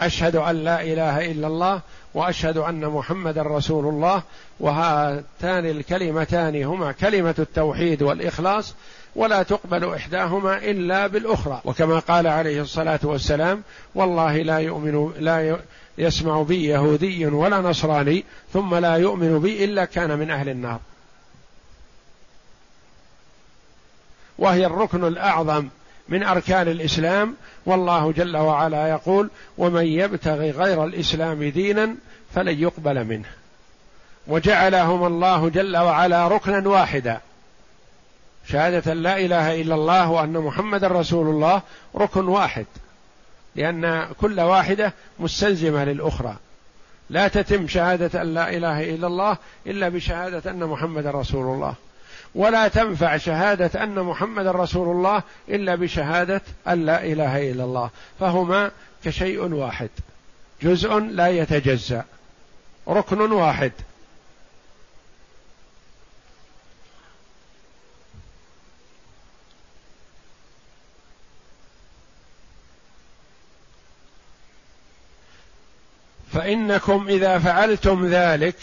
[0.00, 1.80] أشهد أن لا إله إلا الله
[2.14, 4.22] وأشهد أن محمدا رسول الله
[4.60, 8.74] وهاتان الكلمتان هما كلمة التوحيد والإخلاص
[9.16, 11.60] ولا تقبل إحداهما إلا بالأخرى.
[11.64, 13.62] وكما قال عليه الصلاة والسلام
[13.94, 15.58] والله لا يؤمن لا
[15.98, 20.80] يسمع بي يهودي ولا نصراني ثم لا يؤمن بي إلا كان من أهل النار.
[24.38, 25.68] وهي الركن الأعظم
[26.08, 31.96] من أركان الإسلام والله جل وعلا يقول ومن يبتغي غير الإسلام دينا
[32.34, 33.28] فلن يقبل منه
[34.26, 37.20] وجعلهم الله جل وعلا ركنا واحدا.
[38.48, 41.62] شهادة لا إله إلا الله وأن محمد رسول الله
[41.96, 42.66] ركن واحد.
[43.56, 46.36] لأن كل واحدة مستلزمة للأخرى.
[47.10, 49.36] لا تتم شهادة أن لا إله إلا الله
[49.66, 51.74] إلا بشهادة أن محمد رسول الله.
[52.34, 57.90] ولا تنفع شهادة أن محمد رسول الله إلا بشهادة أن لا إله إلا الله.
[58.20, 58.70] فهما
[59.04, 59.90] كشيء واحد.
[60.62, 62.04] جزء لا يتجزأ.
[62.88, 63.72] ركن واحد.
[76.34, 78.56] فإنكم إذا فعلتم ذلك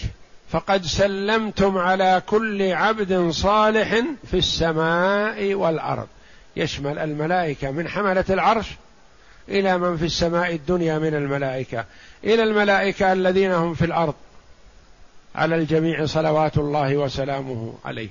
[0.50, 6.08] فقد سلمتم على كل عبد صالح في السماء والأرض.
[6.56, 8.68] يشمل الملائكة من حملة العرش
[9.50, 11.86] إلى من في السماء الدنيا من الملائكة
[12.24, 14.16] إلى الملائكة الذين هم في الأرض.
[15.36, 18.10] على الجميع صلوات الله وسلامه عليه.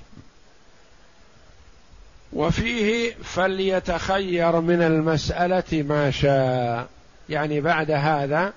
[2.33, 6.89] وفيه فليتخير من المسألة ما شاء.
[7.29, 8.53] يعني بعد هذا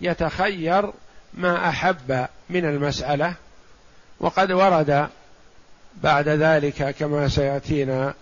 [0.00, 0.92] يتخير
[1.34, 3.34] ما أحب من المسألة
[4.20, 5.08] وقد ورد
[6.02, 8.14] بعد ذلك كما سيأتينا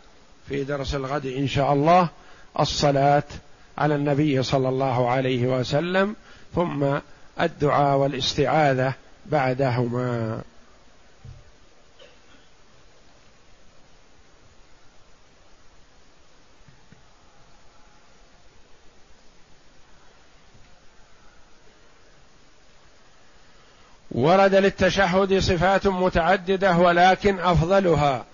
[0.49, 2.09] في درس الغد إن شاء الله
[2.61, 3.23] الصلاة
[3.79, 6.17] على النبي صلى الله عليه وسلم
[6.55, 6.85] ثم
[7.41, 8.95] الدعاء والاستعاذة
[9.27, 10.41] بعدهما.
[24.19, 28.25] ورد للتشهد صفات متعددة ولكن أفضلها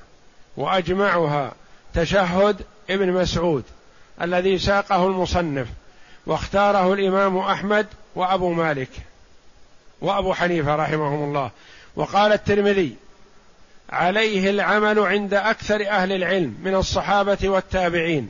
[0.57, 1.53] وأجمعها.
[1.95, 3.65] تشهد ابن مسعود
[4.23, 5.69] الذي ساقه المصنف
[6.27, 8.89] واختاره الإمام أحمد وأبو مالك
[10.01, 11.51] وأبو حنيفة رحمهم الله.
[11.97, 12.97] وقال الترمذي
[13.91, 18.29] عليه العمل عند أكثر أهل العلم من الصحابة والتابعين.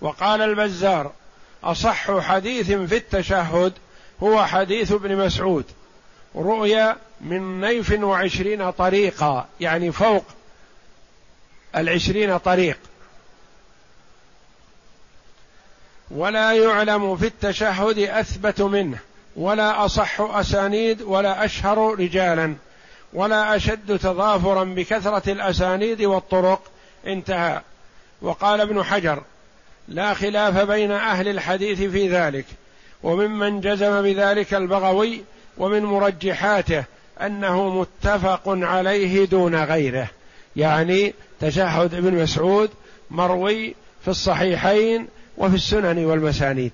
[0.00, 1.12] وقال البزار
[1.64, 3.72] أصح حديث في التشهد
[4.22, 5.64] هو حديث ابن مسعود.
[6.36, 10.24] رؤيا من نيف وعشرين طريقا يعني فوق
[11.76, 12.78] العشرين طريق.
[16.10, 18.98] ولا يعلم في التشهد أثبت منه
[19.36, 22.54] ولا أصح أسانيد ولا أشهر رجالا
[23.12, 26.62] ولا أشد تضافرا بكثرة الأسانيد والطرق.
[27.06, 27.60] انتهى.
[28.22, 29.22] وقال ابن حجر
[29.88, 32.46] لا خلاف بين أهل الحديث في ذلك
[33.02, 35.22] وممن جزم بذلك البغوي
[35.62, 36.84] ومن مرجحاته
[37.20, 40.08] أنه متفق عليه دون غيره.
[40.56, 42.70] يعني تشهد ابن مسعود
[43.10, 46.72] مروي في الصحيحين وفي السنن والمسانيد.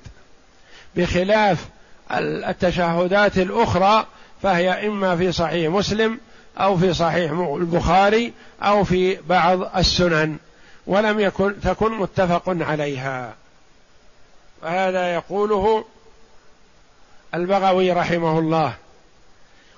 [0.96, 1.68] بخلاف
[2.12, 4.06] التشهدات الأخرى
[4.42, 6.20] فهي إما في صحيح مسلم
[6.58, 8.32] أو في صحيح البخاري
[8.62, 10.36] أو في بعض السنن
[10.86, 13.34] ولم يكن تكن متفق عليها.
[14.62, 15.84] وهذا يقوله
[17.34, 18.74] البغوي رحمه الله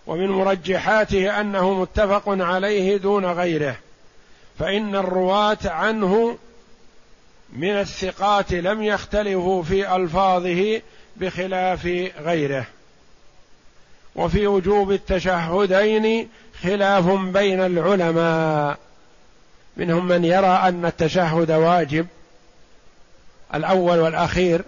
[0.06, 3.76] ومن مرجحاته أنه متفق عليه دون غيره
[4.58, 6.38] فإن الرواة عنه
[7.52, 10.80] من الثقات لم يختلفوا في ألفاظه
[11.16, 11.86] بخلاف
[12.18, 12.66] غيره
[14.16, 16.28] وفي وجوب التشهدين
[16.62, 18.78] خلاف بين العلماء
[19.76, 22.06] منهم من يرى أن التشهد واجب
[23.54, 24.62] الأول والأخير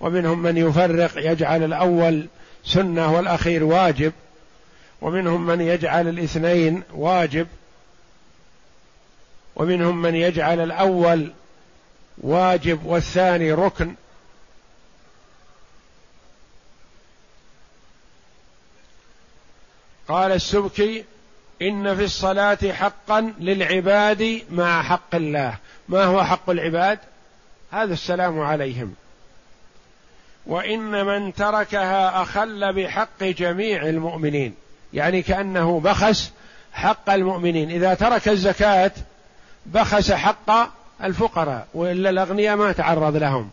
[0.00, 2.26] ومنهم من يفرق يجعل الأول
[2.64, 4.12] سنة والأخير واجب.
[5.00, 7.46] ومنهم من يجعل الاثنين واجب.
[9.56, 11.32] ومنهم من يجعل الأول
[12.18, 13.94] واجب والثاني ركن.
[20.08, 21.04] قال السبكي
[21.62, 25.58] إن في الصلاة حقا للعباد مع حق الله.
[25.88, 26.98] ما هو حق العباد؟
[27.70, 28.94] هذا السلام عليهم.
[30.46, 34.54] وإن من تركها أخل بحق جميع المؤمنين
[34.92, 36.32] يعني كأنه بخس
[36.72, 37.70] حق المؤمنين.
[37.70, 38.92] إذا ترك الزكاة
[39.66, 40.70] بخس حق
[41.04, 43.50] الفقراء وإلا الأغنياء ما تعرض لهم.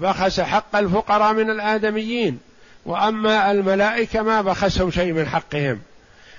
[0.00, 2.38] بخس حق الفقراء من الآدميين
[2.86, 5.80] وأما الملائكة ما بخسهم شيء من حقهم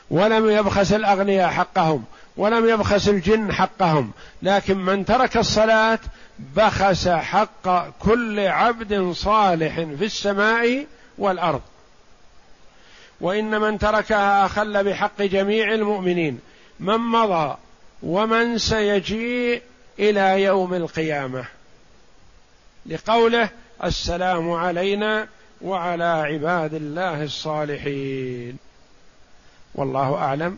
[0.09, 2.03] ولم يبخس الأغنياء حقهم.
[2.38, 4.11] ولم يبخس الجن حقهم.
[4.41, 5.99] لكن من ترك الصلاة
[6.39, 10.86] بخس حق كل عبد صالح في السماء
[11.17, 11.61] والأرض.
[13.21, 16.39] وإن من تركها أخل بحق جميع المؤمنين.
[16.79, 17.57] من مضى
[18.03, 19.61] ومن سيجيء
[19.99, 21.45] إلى يوم القيامة.
[22.86, 23.49] لقوله
[23.83, 25.27] السلام علينا
[25.61, 28.57] وعلى عباد الله الصالحين.
[29.75, 30.57] والله أعلم.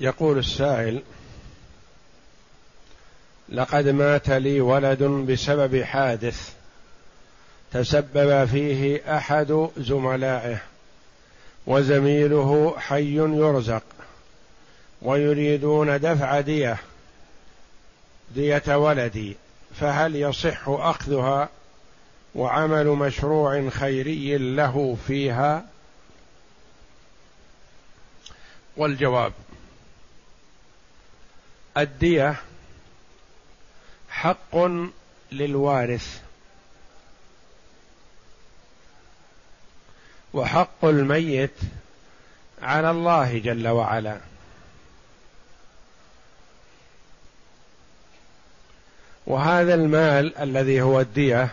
[0.00, 1.02] يقول السائل
[3.48, 6.52] لقد مات لي ولد بسبب حادث
[7.72, 10.62] تسبب فيه أحد زملائه
[11.66, 13.82] وزميله حي يرزق
[15.02, 16.76] ويريدون دفع دية
[18.34, 19.36] دية ولدي
[19.80, 21.48] فهل يصح أخذها
[22.34, 25.64] وعمل مشروع خيري له فيها؟
[28.76, 29.32] والجواب
[31.76, 32.36] الدية
[34.08, 34.56] حق
[35.32, 36.20] للوارث
[40.32, 41.54] وحق الميت
[42.62, 44.20] على الله جل وعلا.
[49.26, 51.48] وهذا المال الذي هو الدية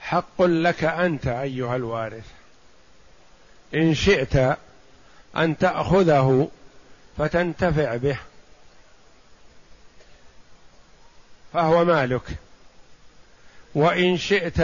[0.00, 2.26] حق لك أنت أيها الوارث.
[3.74, 4.58] إن شئت
[5.36, 6.50] أن تأخذه
[7.18, 8.18] فتنتفع به.
[11.52, 12.22] فهو مالك.
[13.74, 14.60] وإن شئت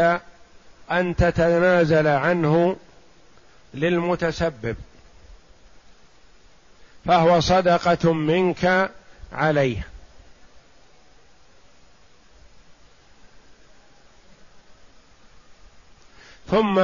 [0.90, 2.76] أن تتنازل عنه
[3.74, 4.76] للمتسبب
[7.04, 8.90] فهو صدقة منك
[9.32, 9.86] عليه.
[16.50, 16.78] ثم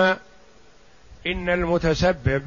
[1.27, 2.47] إن المتسبب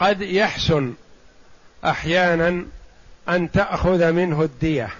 [0.00, 0.94] قد يحسن
[1.84, 2.66] أحيانا
[3.28, 4.90] أن تأخذ منه الدية.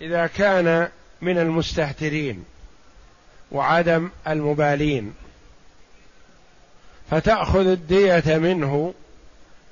[0.00, 0.88] إذا كان
[1.20, 2.44] من المستهترين
[3.52, 5.14] وعدم المبالين
[7.10, 8.94] فتأخذ الدية منه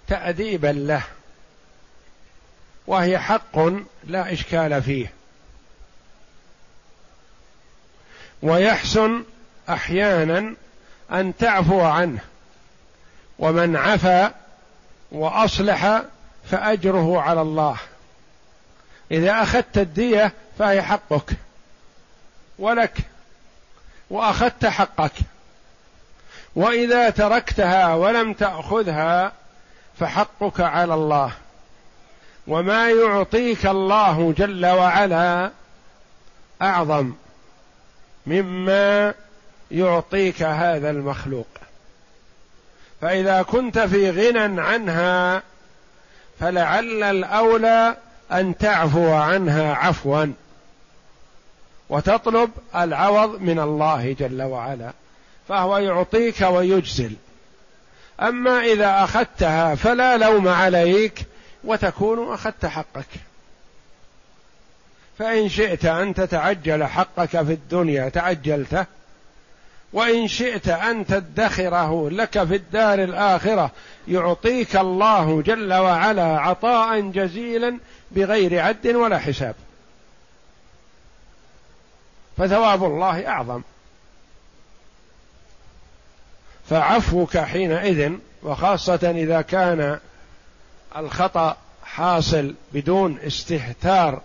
[0.09, 1.03] تاديبا له
[2.87, 3.59] وهي حق
[4.05, 5.13] لا إشكال فيه.
[8.43, 9.25] ويحسن
[9.69, 10.55] أحيانا
[11.13, 12.21] أن تعفو عنه
[13.39, 14.35] ومن عفا
[15.13, 16.03] وأصلح
[16.51, 17.77] فأجره على الله.
[19.11, 21.31] إذا أخذت الدية فهي حقك.
[22.59, 22.99] ولك.
[24.11, 25.13] وأخذت حقك.
[26.55, 29.33] وإذا تركتها ولم تأخذها
[29.99, 31.33] فحقك على الله.
[32.47, 35.51] وما يعطيك الله جل وعلا
[36.63, 37.13] أعظم
[38.27, 39.15] مما
[39.71, 41.47] يعطيك هذا المخلوق.
[43.01, 45.43] فإذا كنت في غنى عنها
[46.41, 47.97] فلعل الأولى
[48.33, 50.27] أن تعفو عنها عفوا
[51.89, 54.93] وتطلب العوض من الله جل وعلا
[55.49, 57.17] فهو يعطيك ويجزل.
[58.21, 61.23] أما إذا أخذتها فلا لوم عليك
[61.65, 63.07] وتكون أخذت حقك.
[65.19, 68.87] فإن شئت أن تتعجل حقك في الدنيا تعجلته
[69.93, 73.71] وإن شئت أن تدخره لك في الدار الآخرة
[74.09, 77.79] يعطيك الله جل وعلا عطاء جزيلا
[78.11, 79.55] بغير عد ولا حساب.
[82.37, 83.63] فثواب الله أعظم.
[86.71, 88.13] فعفوك حينئذ
[88.43, 89.99] وخاصة إذا كان
[90.97, 94.23] الخطأ حاصل بدون استهتار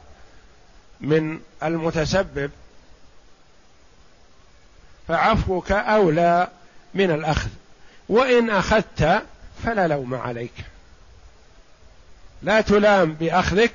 [1.02, 2.52] من المتسبب
[5.12, 6.48] فعفوك أولى
[6.94, 7.50] من الأخذ.
[8.10, 9.24] وإن أخذت
[9.64, 10.54] فلا لوم عليك.
[12.44, 13.74] لا تلام بأخذك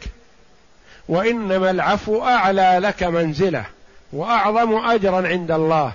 [1.08, 3.64] وإنما العفو أعلى لك منزلة
[4.12, 5.92] وأعظم أجرا عند الله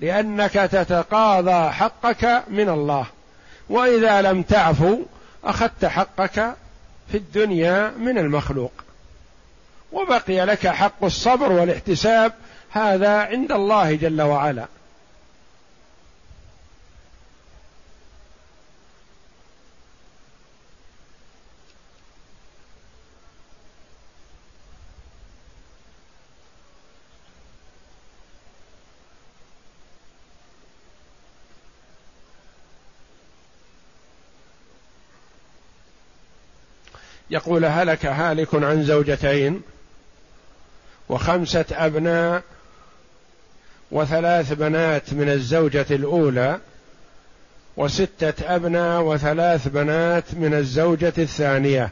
[0.00, 3.06] لأنك تتقاضى حقك من الله.
[3.68, 4.98] وإذا لم تعفو
[5.44, 6.54] أخذت حقك
[7.12, 8.72] في الدنيا من المخلوق.
[9.92, 12.32] وبقي لك حق الصبر والاحتساب
[12.70, 14.66] هذا عند الله جل وعلا.
[37.30, 39.62] يقول هلك هالك عن زوجتين
[41.08, 42.42] وخمسة أبناء
[43.90, 46.60] وثلاث بنات من الزوجة الأولى
[47.76, 51.90] وستة أبناء وثلاث بنات من الزوجة الثانية.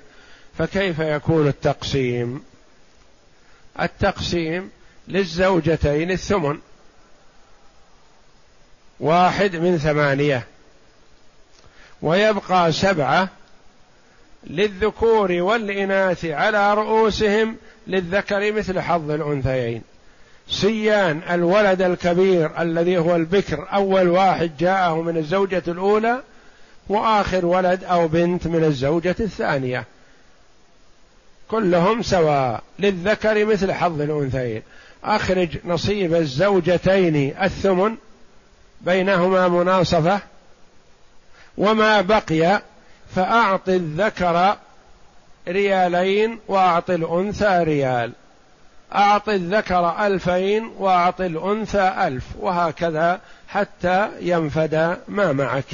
[0.59, 2.42] فكيف يكون التقسيم؟
[3.80, 4.70] التقسيم
[5.09, 6.59] للزوجتين الثمن.
[9.01, 10.47] واحد من ثمانية.
[12.03, 13.28] ويبقى سبعة
[14.47, 19.82] للذكور والإناث على رؤوسهم للذكر مثل حظ الأنثيين.
[20.49, 26.22] سيان الولد الكبير الذي هو البكر أول واحد جاءه من الزوجة الأولى
[26.88, 29.84] وآخر ولد أو بنت من الزوجة الثانية.
[31.49, 32.62] كلهم سواء.
[32.78, 34.62] للذكر مثل حظ الأنثيين.
[35.05, 37.97] أخرج نصيب الزوجتين الثمن
[38.80, 40.20] بينهما مناصفة.
[41.59, 42.62] وما بقي
[43.14, 44.57] فأعط الذكر
[45.49, 48.12] ريالين وأعط الأنثى ريال.
[48.95, 55.64] أعط الذكر ألفين وأعط الأنثى ألف وهكذا حتى ينفد ما معك.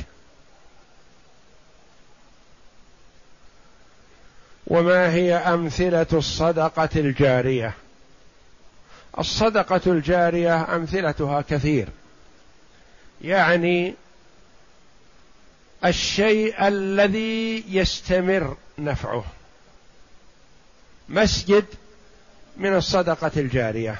[4.66, 7.74] وما هي أمثلة الصدقة الجارية؟
[9.18, 11.88] الصدقة الجارية أمثلتها كثير.
[13.20, 13.94] يعني
[15.84, 19.24] الشيء الذي يستمر نفعه.
[21.08, 21.64] مسجد
[22.56, 23.96] من الصدقة الجارية.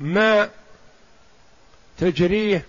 [0.00, 0.50] ماء
[1.98, 2.64] تجريه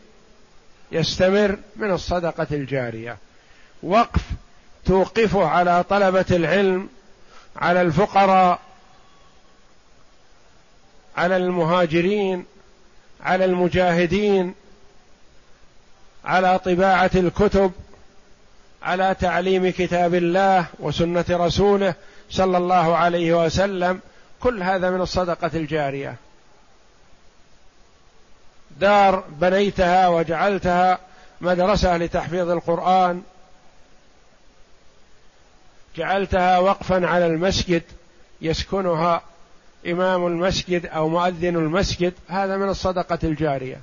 [0.92, 3.18] يستمر من الصدقة الجارية.
[3.84, 4.22] وقف
[4.86, 6.90] توقفه على طلبة العلم
[7.56, 8.60] على الفقراء
[11.18, 12.46] على المهاجرين
[13.22, 14.56] على المجاهدين
[16.26, 17.72] على طباعة الكتب
[18.84, 21.94] على تعليم كتاب الله وسنة رسوله
[22.30, 24.00] صلى الله عليه وسلم
[24.40, 26.16] كل هذا من الصدقة الجارية.
[28.80, 31.00] دار بنيتها وجعلتها
[31.42, 33.22] مدرسة لتحفيظ القرآن
[35.96, 37.84] جعلتها وقفا على المسجد
[38.42, 39.22] يسكنها
[39.88, 43.82] إمام المسجد أو مؤذن المسجد هذا من الصدقة الجارية.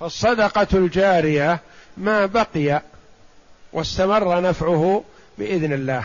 [0.00, 1.60] فالصدقة الجارية
[1.96, 2.82] ما بقي
[3.72, 5.04] واستمر نفعه
[5.38, 6.04] بإذن الله.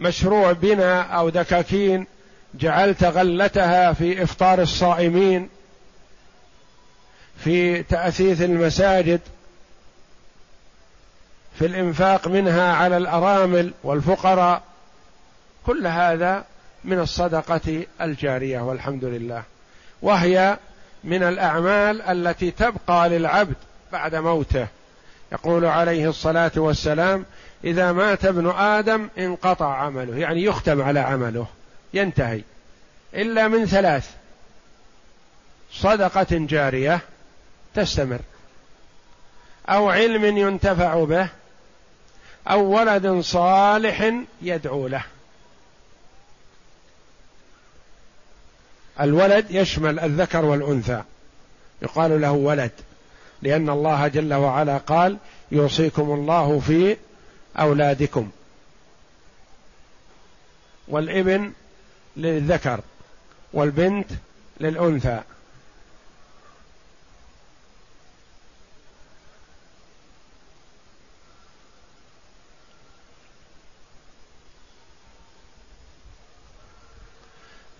[0.00, 2.06] مشروع بنا أو دكاكين
[2.54, 5.48] جعلت غلتها في إفطار الصائمين
[7.44, 9.20] في تأثيث المساجد
[11.58, 14.62] في الإنفاق منها على الأرامل والفقراء.
[15.66, 16.44] كل هذا
[16.84, 19.42] من الصدقة الجارية والحمد لله.
[20.02, 20.58] وهي
[21.04, 23.56] من الأعمال التي تبقى للعبد
[23.92, 24.66] بعد موته.
[25.32, 27.24] يقول عليه الصلاة والسلام
[27.64, 31.46] إذا مات ابن آدم انقطع عمله يعني يختم على عمله
[31.94, 32.42] ينتهي.
[33.14, 34.10] إلا من ثلاث.
[35.72, 37.00] صدقة جارية
[37.74, 38.20] تستمر.
[39.68, 41.28] أو علم ينتفع به
[42.48, 45.04] أو ولد صالح يدعو له.
[49.00, 51.02] الولد يشمل الذكر والأنثى.
[51.82, 52.70] يقال له ولد
[53.42, 55.16] لأن الله جل وعلا قال
[55.52, 56.96] يوصيكم الله في
[57.58, 58.30] أولادكم.
[60.88, 61.52] والإبن
[62.16, 62.80] للذكر
[63.52, 64.10] والبنت
[64.60, 65.20] للأنثى.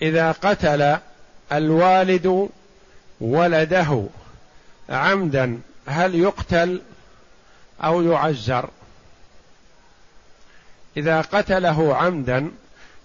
[0.02, 0.98] إذا قتل
[1.52, 2.48] الوالد
[3.20, 4.06] ولده
[4.88, 6.82] عمدا هل يقتل
[7.80, 8.70] أو يعزر؟
[10.98, 12.50] إذا قتله عمدا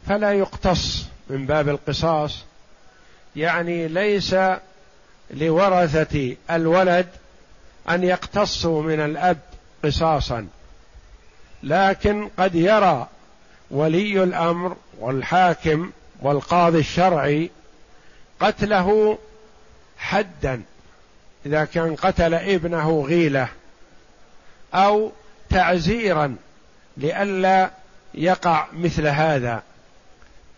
[0.07, 2.43] فلا يقتص من باب القصاص.
[3.35, 4.35] يعني ليس
[5.31, 7.07] لورثة الولد
[7.89, 9.37] أن يقتصوا من الأب
[9.83, 10.47] قصاصا
[11.63, 13.07] لكن قد يرى
[13.71, 15.91] ولي الأمر والحاكم
[16.21, 17.49] والقاضي الشرعي
[18.39, 19.17] قتله
[19.97, 20.61] حدا
[21.45, 23.47] إذا كان قتل ابنه غيلة
[24.73, 25.11] أو
[25.49, 26.35] تعزيرا
[26.97, 27.69] لئلا
[28.15, 29.63] يقع مثل هذا.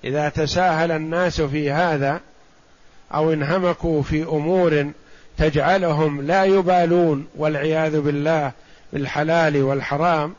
[0.04, 2.22] إذا تساهل الناس في هذا
[3.14, 4.92] أو انهمكوا في أمور
[5.38, 8.52] تجعلهم لا يبالون والعياذ بالله
[8.94, 10.36] بالحلال والحرام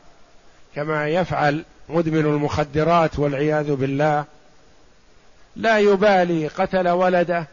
[0.75, 4.25] كما يفعل مدمن المخدرات والعياذ بالله
[5.55, 7.47] لا يبالي قتل ولده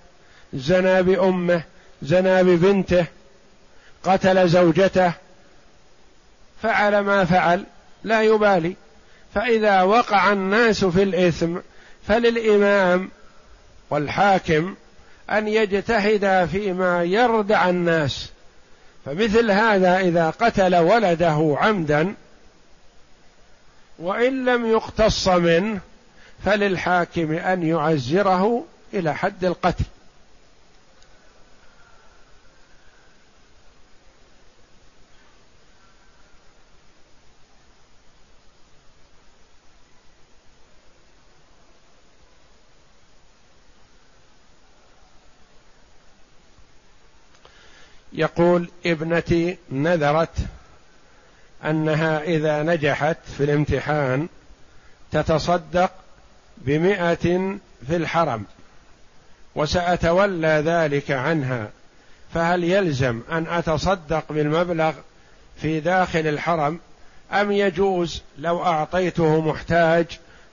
[0.54, 1.62] زنى بأمه
[2.02, 3.06] زنى ببنته
[4.04, 5.12] قتل زوجته
[6.62, 7.64] فعل ما فعل
[8.04, 8.76] لا يبالي.
[9.34, 11.56] فإذا وقع الناس في الإثم
[12.08, 13.10] فللإمام
[13.90, 14.74] والحاكم
[15.30, 18.30] أن يجتهد فيما يردع الناس.
[19.04, 22.14] فمثل هذا إذا قتل ولده عمدا
[23.98, 25.80] وإن لم يقتص منه
[26.44, 28.64] فللحاكم أن يعزره
[28.94, 29.84] إلى حد القتل.
[48.14, 50.38] يقول ابنتي نذرت
[51.64, 54.28] أنها إذا نجحت في الامتحان
[55.12, 55.90] تتصدق
[56.58, 57.56] بمائة
[57.86, 58.44] في الحرم
[59.54, 61.70] وسأتولى ذلك عنها
[62.34, 64.92] فهل يلزم أن أتصدق بالمبلغ
[65.56, 66.80] في داخل الحرم
[67.32, 70.06] أم يجوز لو أعطيته محتاج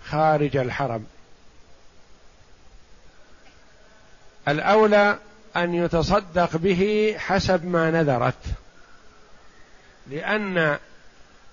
[0.05, 1.05] خارج الحرم؟
[4.47, 5.17] الأولى
[5.55, 8.43] أن يتصدق به حسب ما نذرت.
[10.07, 10.77] لأن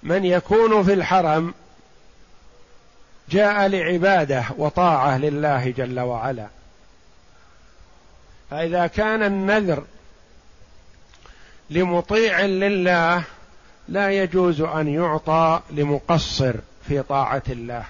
[0.02, 1.54] من يكون في الحرم
[3.28, 6.46] جاء لعبادة وطاعة لله جل وعلا.
[8.50, 9.84] فإذا كان النذر
[11.70, 13.22] لمطيع لله
[13.88, 16.54] لا يجوز أن يعطى لمقصر
[16.88, 17.84] في طاعة الله.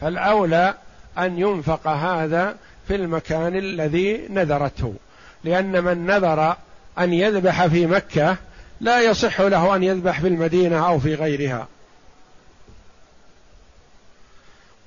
[0.00, 0.74] فالأولى
[1.18, 2.56] أن ينفق هذا
[2.88, 4.94] في المكان الذي نذرته.
[5.44, 6.56] لأن من نذر
[6.98, 8.36] أن يذبح في مكة
[8.80, 11.66] لا يصح له أن يذبح في المدينة أو في غيرها.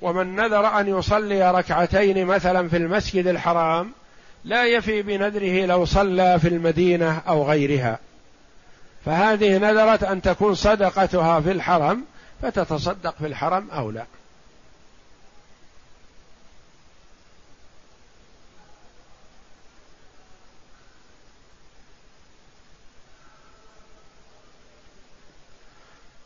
[0.02, 3.92] ومن نذر أن يصلي ركعتين مثلا في المسجد الحرام
[4.44, 7.98] لا يفي بنذره لو صلى في المدينة أو غيرها.
[9.04, 12.04] فهذه نذرت أن تكون صدقتها في الحرم
[12.42, 14.04] فتتصدق في الحرم أو لا.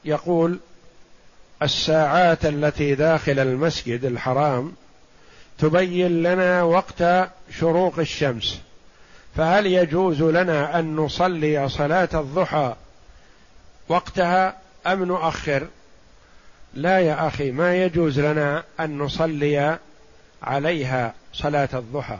[0.06, 0.58] يقول
[1.62, 4.72] الساعات التي داخل المسجد الحرام
[5.58, 7.28] تبين لنا وقت
[7.58, 8.60] شروق الشمس
[9.36, 12.74] فهل يجوز لنا أن نصلي صلاة الضحى
[13.88, 15.66] وقتها أم نؤخر؟
[16.74, 19.78] لا يا أخي ما يجوز لنا أن نصلي
[20.42, 22.18] عليها صلاة الضحى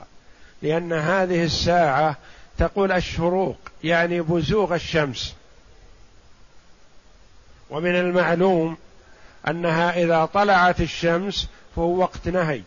[0.62, 2.16] لأن هذه الساعة
[2.59, 5.34] تقول الشروق يعني بزوغ الشمس.
[7.70, 8.76] ومن المعلوم
[9.48, 12.62] أنها إذا طلعت الشمس فهو وقت نهي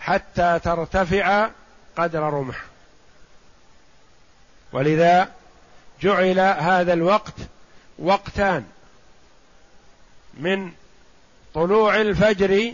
[0.00, 1.48] حتى ترتفع
[1.96, 2.64] قدر رمح.
[4.72, 5.28] ولذا
[6.02, 7.34] جعل هذا الوقت
[7.98, 8.64] وقتان
[10.34, 10.72] من
[11.54, 12.72] طلوع الفجر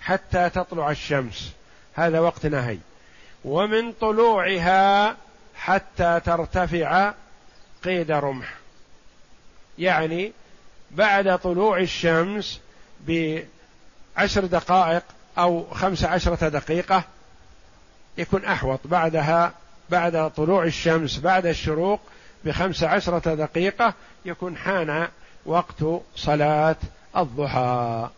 [0.00, 1.52] حتى تطلع الشمس.
[1.94, 2.78] هذا وقت نهي.
[3.44, 5.16] ومن طلوعها
[5.54, 7.12] حتى ترتفع
[7.84, 8.54] قيد رمح.
[9.78, 10.32] يعني
[10.92, 12.60] بعد طلوع الشمس
[13.06, 15.02] بعشر دقائق
[15.38, 17.04] أو خمس عشرة دقيقة
[18.18, 18.80] يكون أحوط.
[18.84, 19.52] بعدها
[19.90, 22.00] بعد طلوع الشمس بعد الشروق
[22.44, 25.08] بخمس عشرة دقيقة يكون حان
[25.46, 25.84] وقت
[26.16, 26.76] صلاة
[27.16, 28.08] الضحى.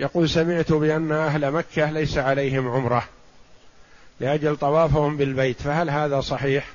[0.00, 3.04] يقول سمعت بأن أهل مكة ليس عليهم عمرة
[4.20, 6.66] لأجل طوافهم بالبيت فهل هذا صحيح؟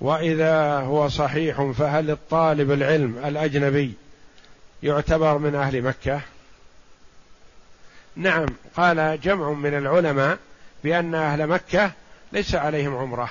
[0.00, 3.92] وإذا هو صحيح فهل الطالب العلم الأجنبي
[4.82, 6.20] يعتبر من أهل مكة؟
[8.16, 10.38] نعم قال جمع من العلماء
[10.84, 11.92] بأن أهل مكة
[12.32, 13.30] ليس عليهم عمرة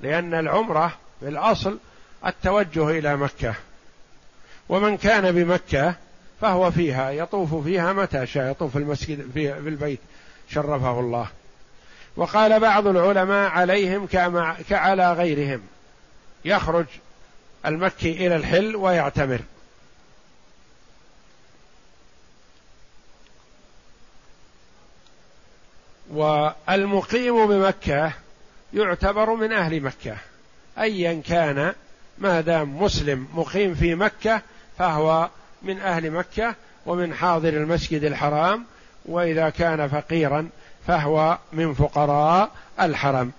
[0.00, 1.78] لأن العمرة في الأصل
[2.26, 3.54] التوجه إلى مكة
[4.68, 5.94] ومن كان بمكة
[6.40, 10.00] فهو فيها يطوف فيها متى شاء يطوف في المسجد في البيت.
[10.50, 11.28] شرفه الله.
[12.16, 14.06] وقال بعض العلماء عليهم
[14.68, 15.60] كعلى غيرهم.
[16.44, 16.86] يخرج
[17.66, 19.40] المكي إلى الحل ويعتمر.
[26.10, 28.12] والمقيم بمكة
[28.74, 30.16] يعتبر من أهل مكة.
[30.78, 31.74] ايا كان
[32.18, 34.42] ما دام مسلم مقيم في مكة
[34.78, 35.28] فهو
[35.62, 36.54] من أهل مكة
[36.86, 38.64] ومن حاضر المسجد الحرام
[39.06, 40.48] وإذا كان فقيرا
[40.86, 42.50] فهو من فقراء
[42.80, 43.32] الحرم.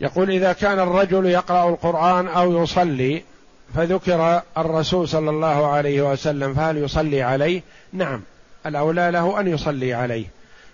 [0.00, 3.22] يقول إذا كان الرجل يقرأ القرآن أو يصلي
[3.74, 8.22] فذكر الرسول صلى الله عليه وسلم فهل يصلي عليه؟ نعم.
[8.66, 10.26] الأولى له أن يصلي عليه.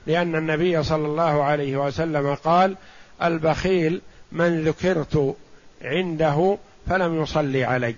[0.07, 2.77] لأن النبي صلى الله عليه وسلم قال
[3.23, 4.01] البخيل
[4.33, 5.37] من ذكرت
[5.83, 7.95] عنده فلم يصلي علي.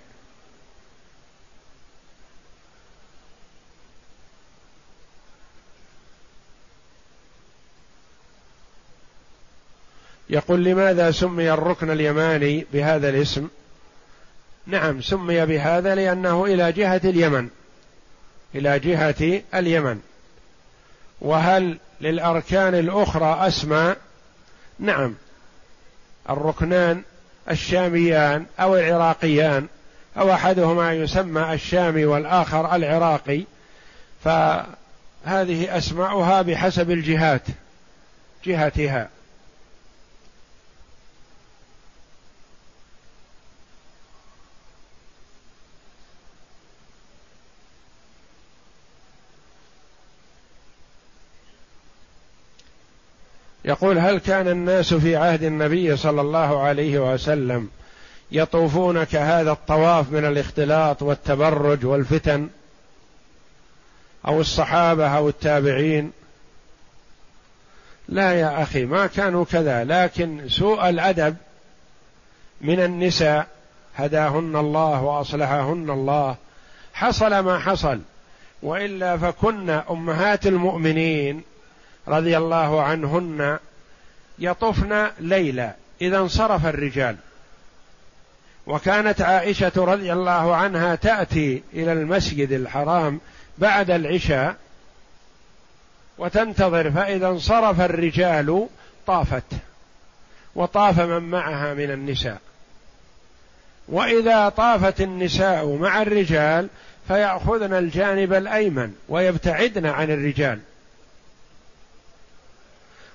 [10.31, 13.49] يقول لماذا سمي الركن اليماني بهذا الاسم؟
[14.67, 17.49] نعم سمي بهذا لأنه إلى جهة اليمن.
[18.55, 20.01] إلى جهة اليمن.
[21.21, 23.97] وهل للأركان الأخرى أسماء؟
[24.79, 25.15] نعم.
[26.31, 27.03] الركنان
[27.51, 29.67] الشاميان أو العراقيان
[30.19, 33.43] أو أحدهما يسمى الشامي والآخر العراقي.
[34.25, 37.43] فهذه أسماؤها بحسب الجهات
[38.45, 39.09] جهتها.
[53.69, 57.69] يقول هل كان الناس في عهد النبي صلى الله عليه وسلم
[58.33, 62.49] يطوفون كهذا الطواف من الاختلاط والتبرج والفتن
[64.27, 66.13] أو الصحابة أو التابعين؟
[68.09, 71.37] لا يا أخي ما كانوا كذا لكن سوء الأدب
[72.61, 73.47] من النساء
[73.97, 76.37] هداهن الله وأصلحهن الله
[76.95, 78.01] حصل ما حصل
[78.63, 81.43] وإلا فكن أمهات المؤمنين
[82.09, 83.59] رضي الله عنهن
[84.39, 87.17] يطفن ليلا إذا انصرف الرجال.
[88.67, 93.21] وكانت عائشة رضي الله عنها تأتي إلى المسجد الحرام
[93.59, 94.57] بعد العشاء
[96.19, 98.67] وتنتظر فإذا انصرف الرجال
[99.07, 99.45] طافت
[100.55, 102.41] وطاف من معها من النساء.
[103.89, 106.69] وإذا طافت النساء مع الرجال
[107.09, 110.61] فيأخذن الجانب الأيمن ويبتعدن عن الرجال.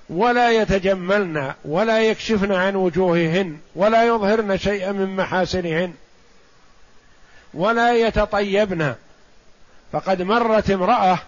[0.08, 5.94] ولا يتجملن ولا يكشفن عن وجوههن ولا يظهرن شيئا من محاسنهن
[7.54, 8.94] ولا يتطيبن.
[9.92, 11.18] فقد مرت امرأة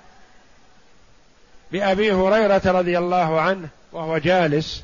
[1.72, 4.82] بأبي هريرة رضي الله عنه وهو جالس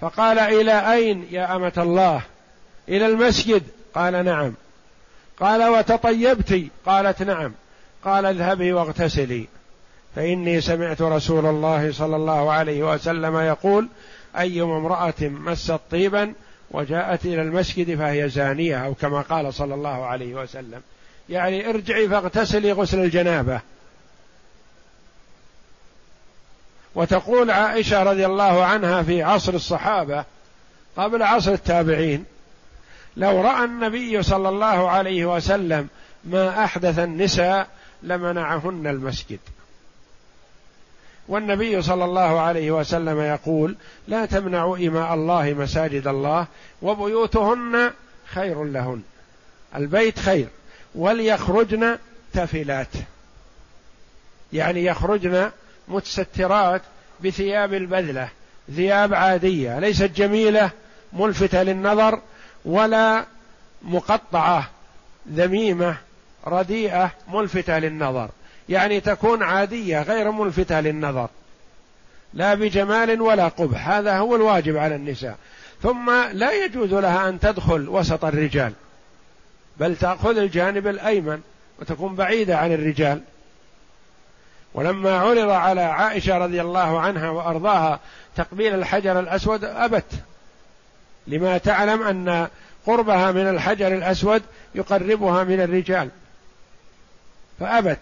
[0.00, 2.22] فقال إلى أين يا أمة الله؟
[2.88, 3.62] إلى المسجد؟
[3.94, 4.54] قال نعم.
[5.40, 7.52] قال وتطيبت قالت نعم.
[8.04, 9.48] قال اذهبي واغتسلي.
[10.16, 13.88] فإني سمعت رسول الله صلى الله عليه وسلم يقول
[14.38, 16.32] أيما امرأة مست طيبا
[16.70, 20.82] وجاءت إلى المسجد فهي زانية أو كما قال صلى الله عليه وسلم.
[21.28, 23.60] يعني ارجعي فاغتسلي غسل الجنابة.
[26.94, 30.24] وتقول عائشة رضي الله عنها في عصر الصحابة
[30.96, 32.24] قبل عصر التابعين
[33.16, 35.88] لو رأى النبي صلى الله عليه وسلم
[36.24, 37.68] ما أحدث النساء
[38.02, 39.38] لمنعهن المسجد.
[41.28, 43.76] والنبي صلى الله عليه وسلم يقول
[44.08, 46.46] لا تمنعوا إماء الله مساجد الله
[46.82, 47.90] وبيوتهن
[48.26, 49.02] خير لهن.
[49.76, 50.48] البيت خير.
[50.94, 51.98] وليخرجن
[52.32, 52.88] تفلات
[54.52, 55.50] يعني يخرجن
[55.88, 56.82] متسترات
[57.24, 58.28] بثياب البذلة.
[58.76, 59.78] ثياب عادية.
[59.78, 60.70] ليست جميلة
[61.12, 62.20] ملفتة للنظر
[62.64, 63.24] ولا
[63.82, 64.70] مقطعة
[65.32, 65.96] ذميمة
[66.46, 68.30] رديئة ملفتة للنظر.
[68.68, 71.28] يعني تكون عادية غير ملفتة للنظر.
[72.34, 73.88] لا بجمال ولا قبح.
[73.88, 75.36] هذا هو الواجب على النساء.
[75.82, 78.72] ثم لا يجوز لها أن تدخل وسط الرجال.
[79.76, 81.40] بل تأخذ الجانب الأيمن
[81.80, 83.20] وتكون بعيدة عن الرجال.
[84.74, 88.00] ولما عرض على عائشة رضي الله عنها وأرضاها
[88.36, 90.12] تقبيل الحجر الأسود أبت.
[91.26, 92.48] لما تعلم أن
[92.86, 94.42] قربها من الحجر الأسود
[94.74, 96.08] يقربها من الرجال.
[97.60, 98.00] فأبت.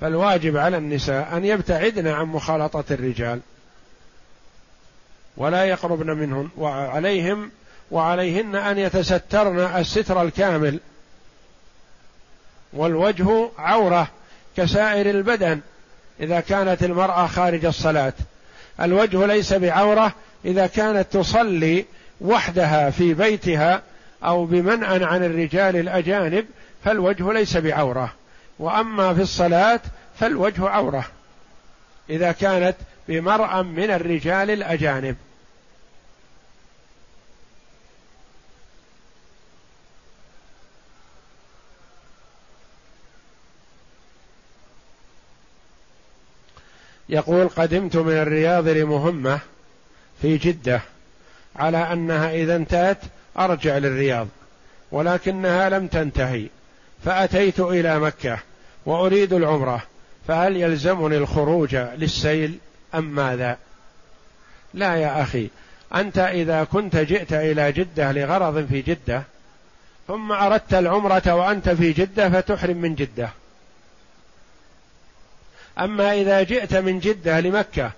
[0.00, 3.40] فالواجب على النساء أن يبتعدن عن مخالطة الرجال.
[5.36, 7.50] ولا يقربن منهن وعليهم
[7.90, 10.80] وعليهن أن يتسترن الستر الكامل.
[12.72, 14.08] والوجه عورة
[14.56, 15.60] كسائر البدن
[16.20, 18.12] إذا كانت المرأة خارج الصلاة.
[18.80, 20.12] الوجه ليس بعورة
[20.44, 21.84] إذا كانت تصلي
[22.20, 23.82] وحدها في بيتها
[24.24, 26.46] أو بمنع عن الرجال الأجانب
[26.84, 28.12] فالوجه ليس بعورة.
[28.58, 29.80] وأما في الصلاة
[30.20, 31.06] فالوجه عورة
[32.10, 32.76] إذا كانت
[33.08, 35.16] بمرأى من الرجال الأجانب.
[47.08, 49.40] يقول قدمت من الرياض لمهمة
[50.22, 50.80] في جدة
[51.56, 52.98] على أنها إذا انتهت
[53.38, 54.28] أرجع للرياض
[54.92, 56.48] ولكنها لم تنتهي.
[57.06, 58.38] فأتيت إلى مكة
[58.86, 59.82] وأريد العمرة
[60.28, 62.58] فهل يلزمني الخروج للسيل
[62.94, 63.56] أم ماذا؟
[64.74, 65.50] لا يا أخي
[65.94, 69.22] أنت إذا كنت جئت إلى جدة لغرض في جدة
[70.08, 73.30] ثم أردت العمرة وأنت في جدة فتحرم من جدة.
[75.78, 77.90] أما إذا جئت من جدة لمكة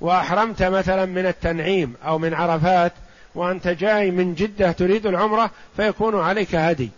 [0.00, 2.92] وأحرمت مثلا من التنعيم أو من عرفات
[3.34, 6.90] وأنت جاي من جدة تريد العمرة فيكون عليك هدي.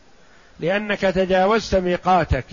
[0.61, 2.45] لأنك تجاوزت ميقاتك.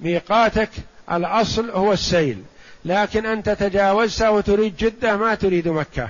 [0.00, 0.70] ميقاتك
[1.12, 2.42] الأصل هو السيل.
[2.84, 6.08] لكن أنت تجاوزت وتريد جدة ما تريد مكة.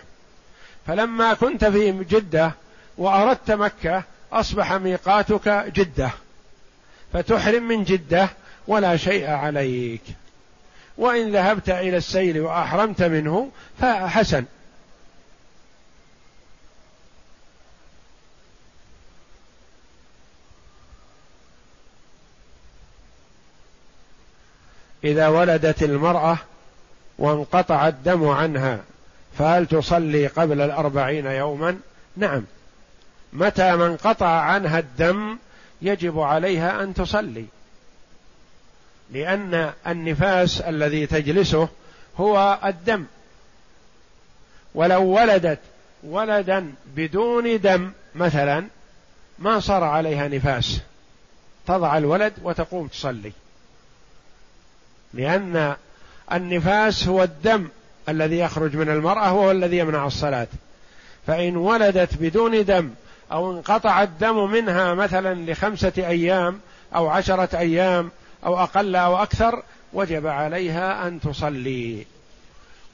[0.86, 2.52] فلما كنت في جدة
[2.98, 6.10] وأردت مكة أصبح ميقاتك جدة.
[7.12, 8.28] فتحرم من جدة
[8.66, 10.02] ولا شيء عليك.
[10.98, 14.44] وإن ذهبت إلى السيل وأحرمت منه فحسن.
[25.06, 26.38] إذا ولدت المرأة
[27.18, 28.80] وانقطع الدم عنها
[29.38, 31.78] فهل تصلي قبل الأربعين يوما؟
[32.16, 32.44] نعم.
[33.32, 35.38] متى ما انقطع عنها الدم
[35.82, 37.44] يجب عليها أن تصلي.
[39.12, 41.68] لأن النفاس الذي تجلسه
[42.16, 43.04] هو الدم.
[44.74, 45.58] ولو ولدت
[46.02, 48.66] ولدا بدون دم مثلا
[49.38, 50.80] ما صار عليها نفاس.
[51.66, 53.32] تضع الولد وتقوم تصلي.
[55.16, 55.74] لأن
[56.32, 57.68] النفاس هو الدم
[58.08, 60.46] الذي يخرج من المرأة وهو الذي يمنع الصلاة.
[61.26, 62.90] فإن ولدت بدون دم
[63.32, 66.60] أو انقطع الدم منها مثلا لخمسة أيام
[66.94, 68.10] أو عشرة أيام
[68.46, 69.62] أو أقل أو أكثر
[69.92, 72.06] وجب عليها أن تصلي.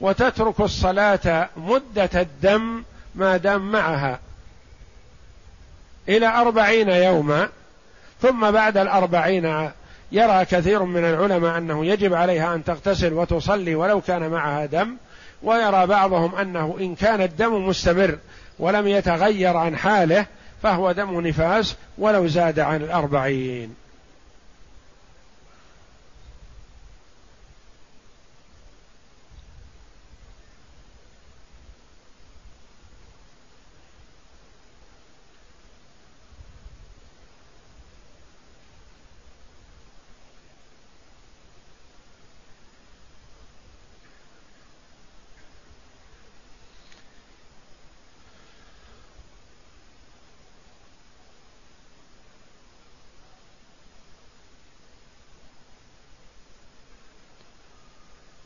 [0.01, 2.83] وتترك الصلاة مدة الدم
[3.15, 4.19] ما دام معها
[6.09, 7.49] إلى أربعين يوما
[8.21, 9.71] ثم بعد الأربعين
[10.13, 14.95] يرى كثير من العلماء أنه يجب عليها أن تغتسل وتصلي ولو كان معها دم
[15.43, 18.17] ويرى بعضهم أنه إن كان الدم مستمر
[18.59, 20.25] ولم يتغير عن حاله
[20.63, 23.82] فهو دم نفاس ولو زاد عن الأربعين.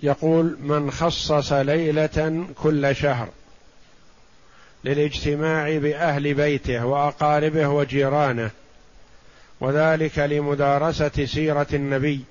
[0.04, 3.30] يقول من خصص ليلة كل شهر
[4.84, 8.52] للاجتماع بأهل بيته وأقاربه وجيرانه
[9.60, 12.22] وذلك لمدارسة سيرة النبي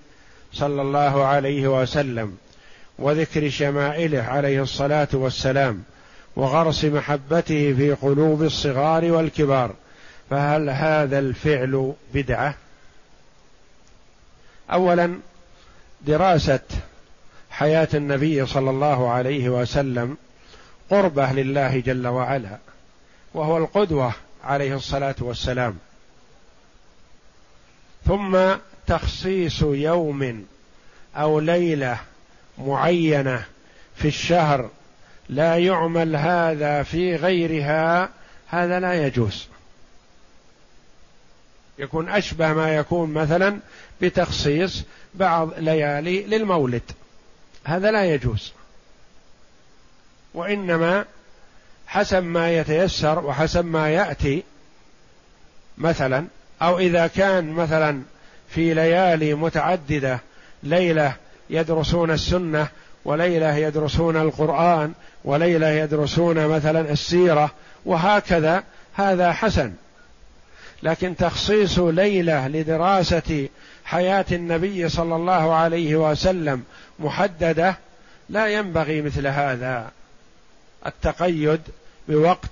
[0.53, 2.37] صلى الله عليه وسلم
[2.99, 5.83] وذكر شمائله عليه الصلاة والسلام
[6.37, 9.75] وغرس محبته في قلوب الصغار والكبار.
[10.31, 12.55] فهل هذا الفعل بدعة؟
[14.73, 15.19] اولا
[16.07, 16.61] دراسة
[17.59, 20.17] حياة النبي صلى الله عليه وسلم
[20.91, 22.59] قربه لله جل وعلا
[23.35, 24.13] وهو القدوة
[24.45, 25.79] عليه الصلاة والسلام.
[28.07, 28.39] ثم
[28.87, 30.47] تخصيص يوم
[31.17, 31.99] أو ليلة
[32.59, 33.45] معينة
[33.97, 34.71] في الشهر
[35.29, 38.09] لا يعمل هذا في غيرها
[38.49, 39.47] هذا لا يجوز.
[41.79, 43.59] يكون أشبه ما يكون مثلا
[44.01, 44.83] بتخصيص
[45.15, 46.83] بعض ليالي للمولد.
[47.67, 48.53] هذا لا يجوز.
[50.35, 51.05] وإنما
[51.87, 54.43] حسب ما يتيسر وحسب ما يأتي
[55.79, 56.27] مثلا
[56.63, 58.03] أو إذا كان مثلا
[58.49, 60.21] في ليالي متعددة
[60.63, 61.15] ليلة
[61.51, 62.69] يدرسون السنة
[63.05, 64.93] وليلة يدرسون القرآن
[65.25, 67.51] وليلة يدرسون مثلا السيرة
[67.85, 68.65] وهكذا
[68.95, 69.73] هذا حسن.
[70.83, 73.49] لكن تخصيص ليلة لدراسة
[73.85, 76.63] حياة النبي صلى الله عليه وسلم
[76.99, 77.77] محددة
[78.29, 79.91] لا ينبغي مثل هذا.
[80.87, 81.61] التقيد
[82.09, 82.51] بوقت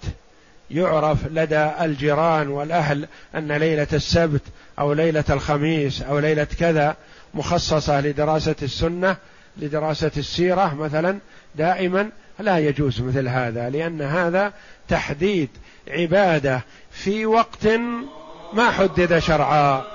[0.70, 4.42] يعرف لدى الجيران والأهل أن ليلة السبت
[4.78, 6.96] أو ليلة الخميس أو ليلة كذا
[7.34, 9.16] مخصصة لدراسة السنة
[9.56, 11.18] لدراسة السيرة مثلا
[11.54, 14.52] دائما لا يجوز مثل هذا لأن هذا
[14.88, 15.48] تحديد
[15.88, 17.66] عبادة في وقت
[18.52, 19.94] ما حدد شرعا.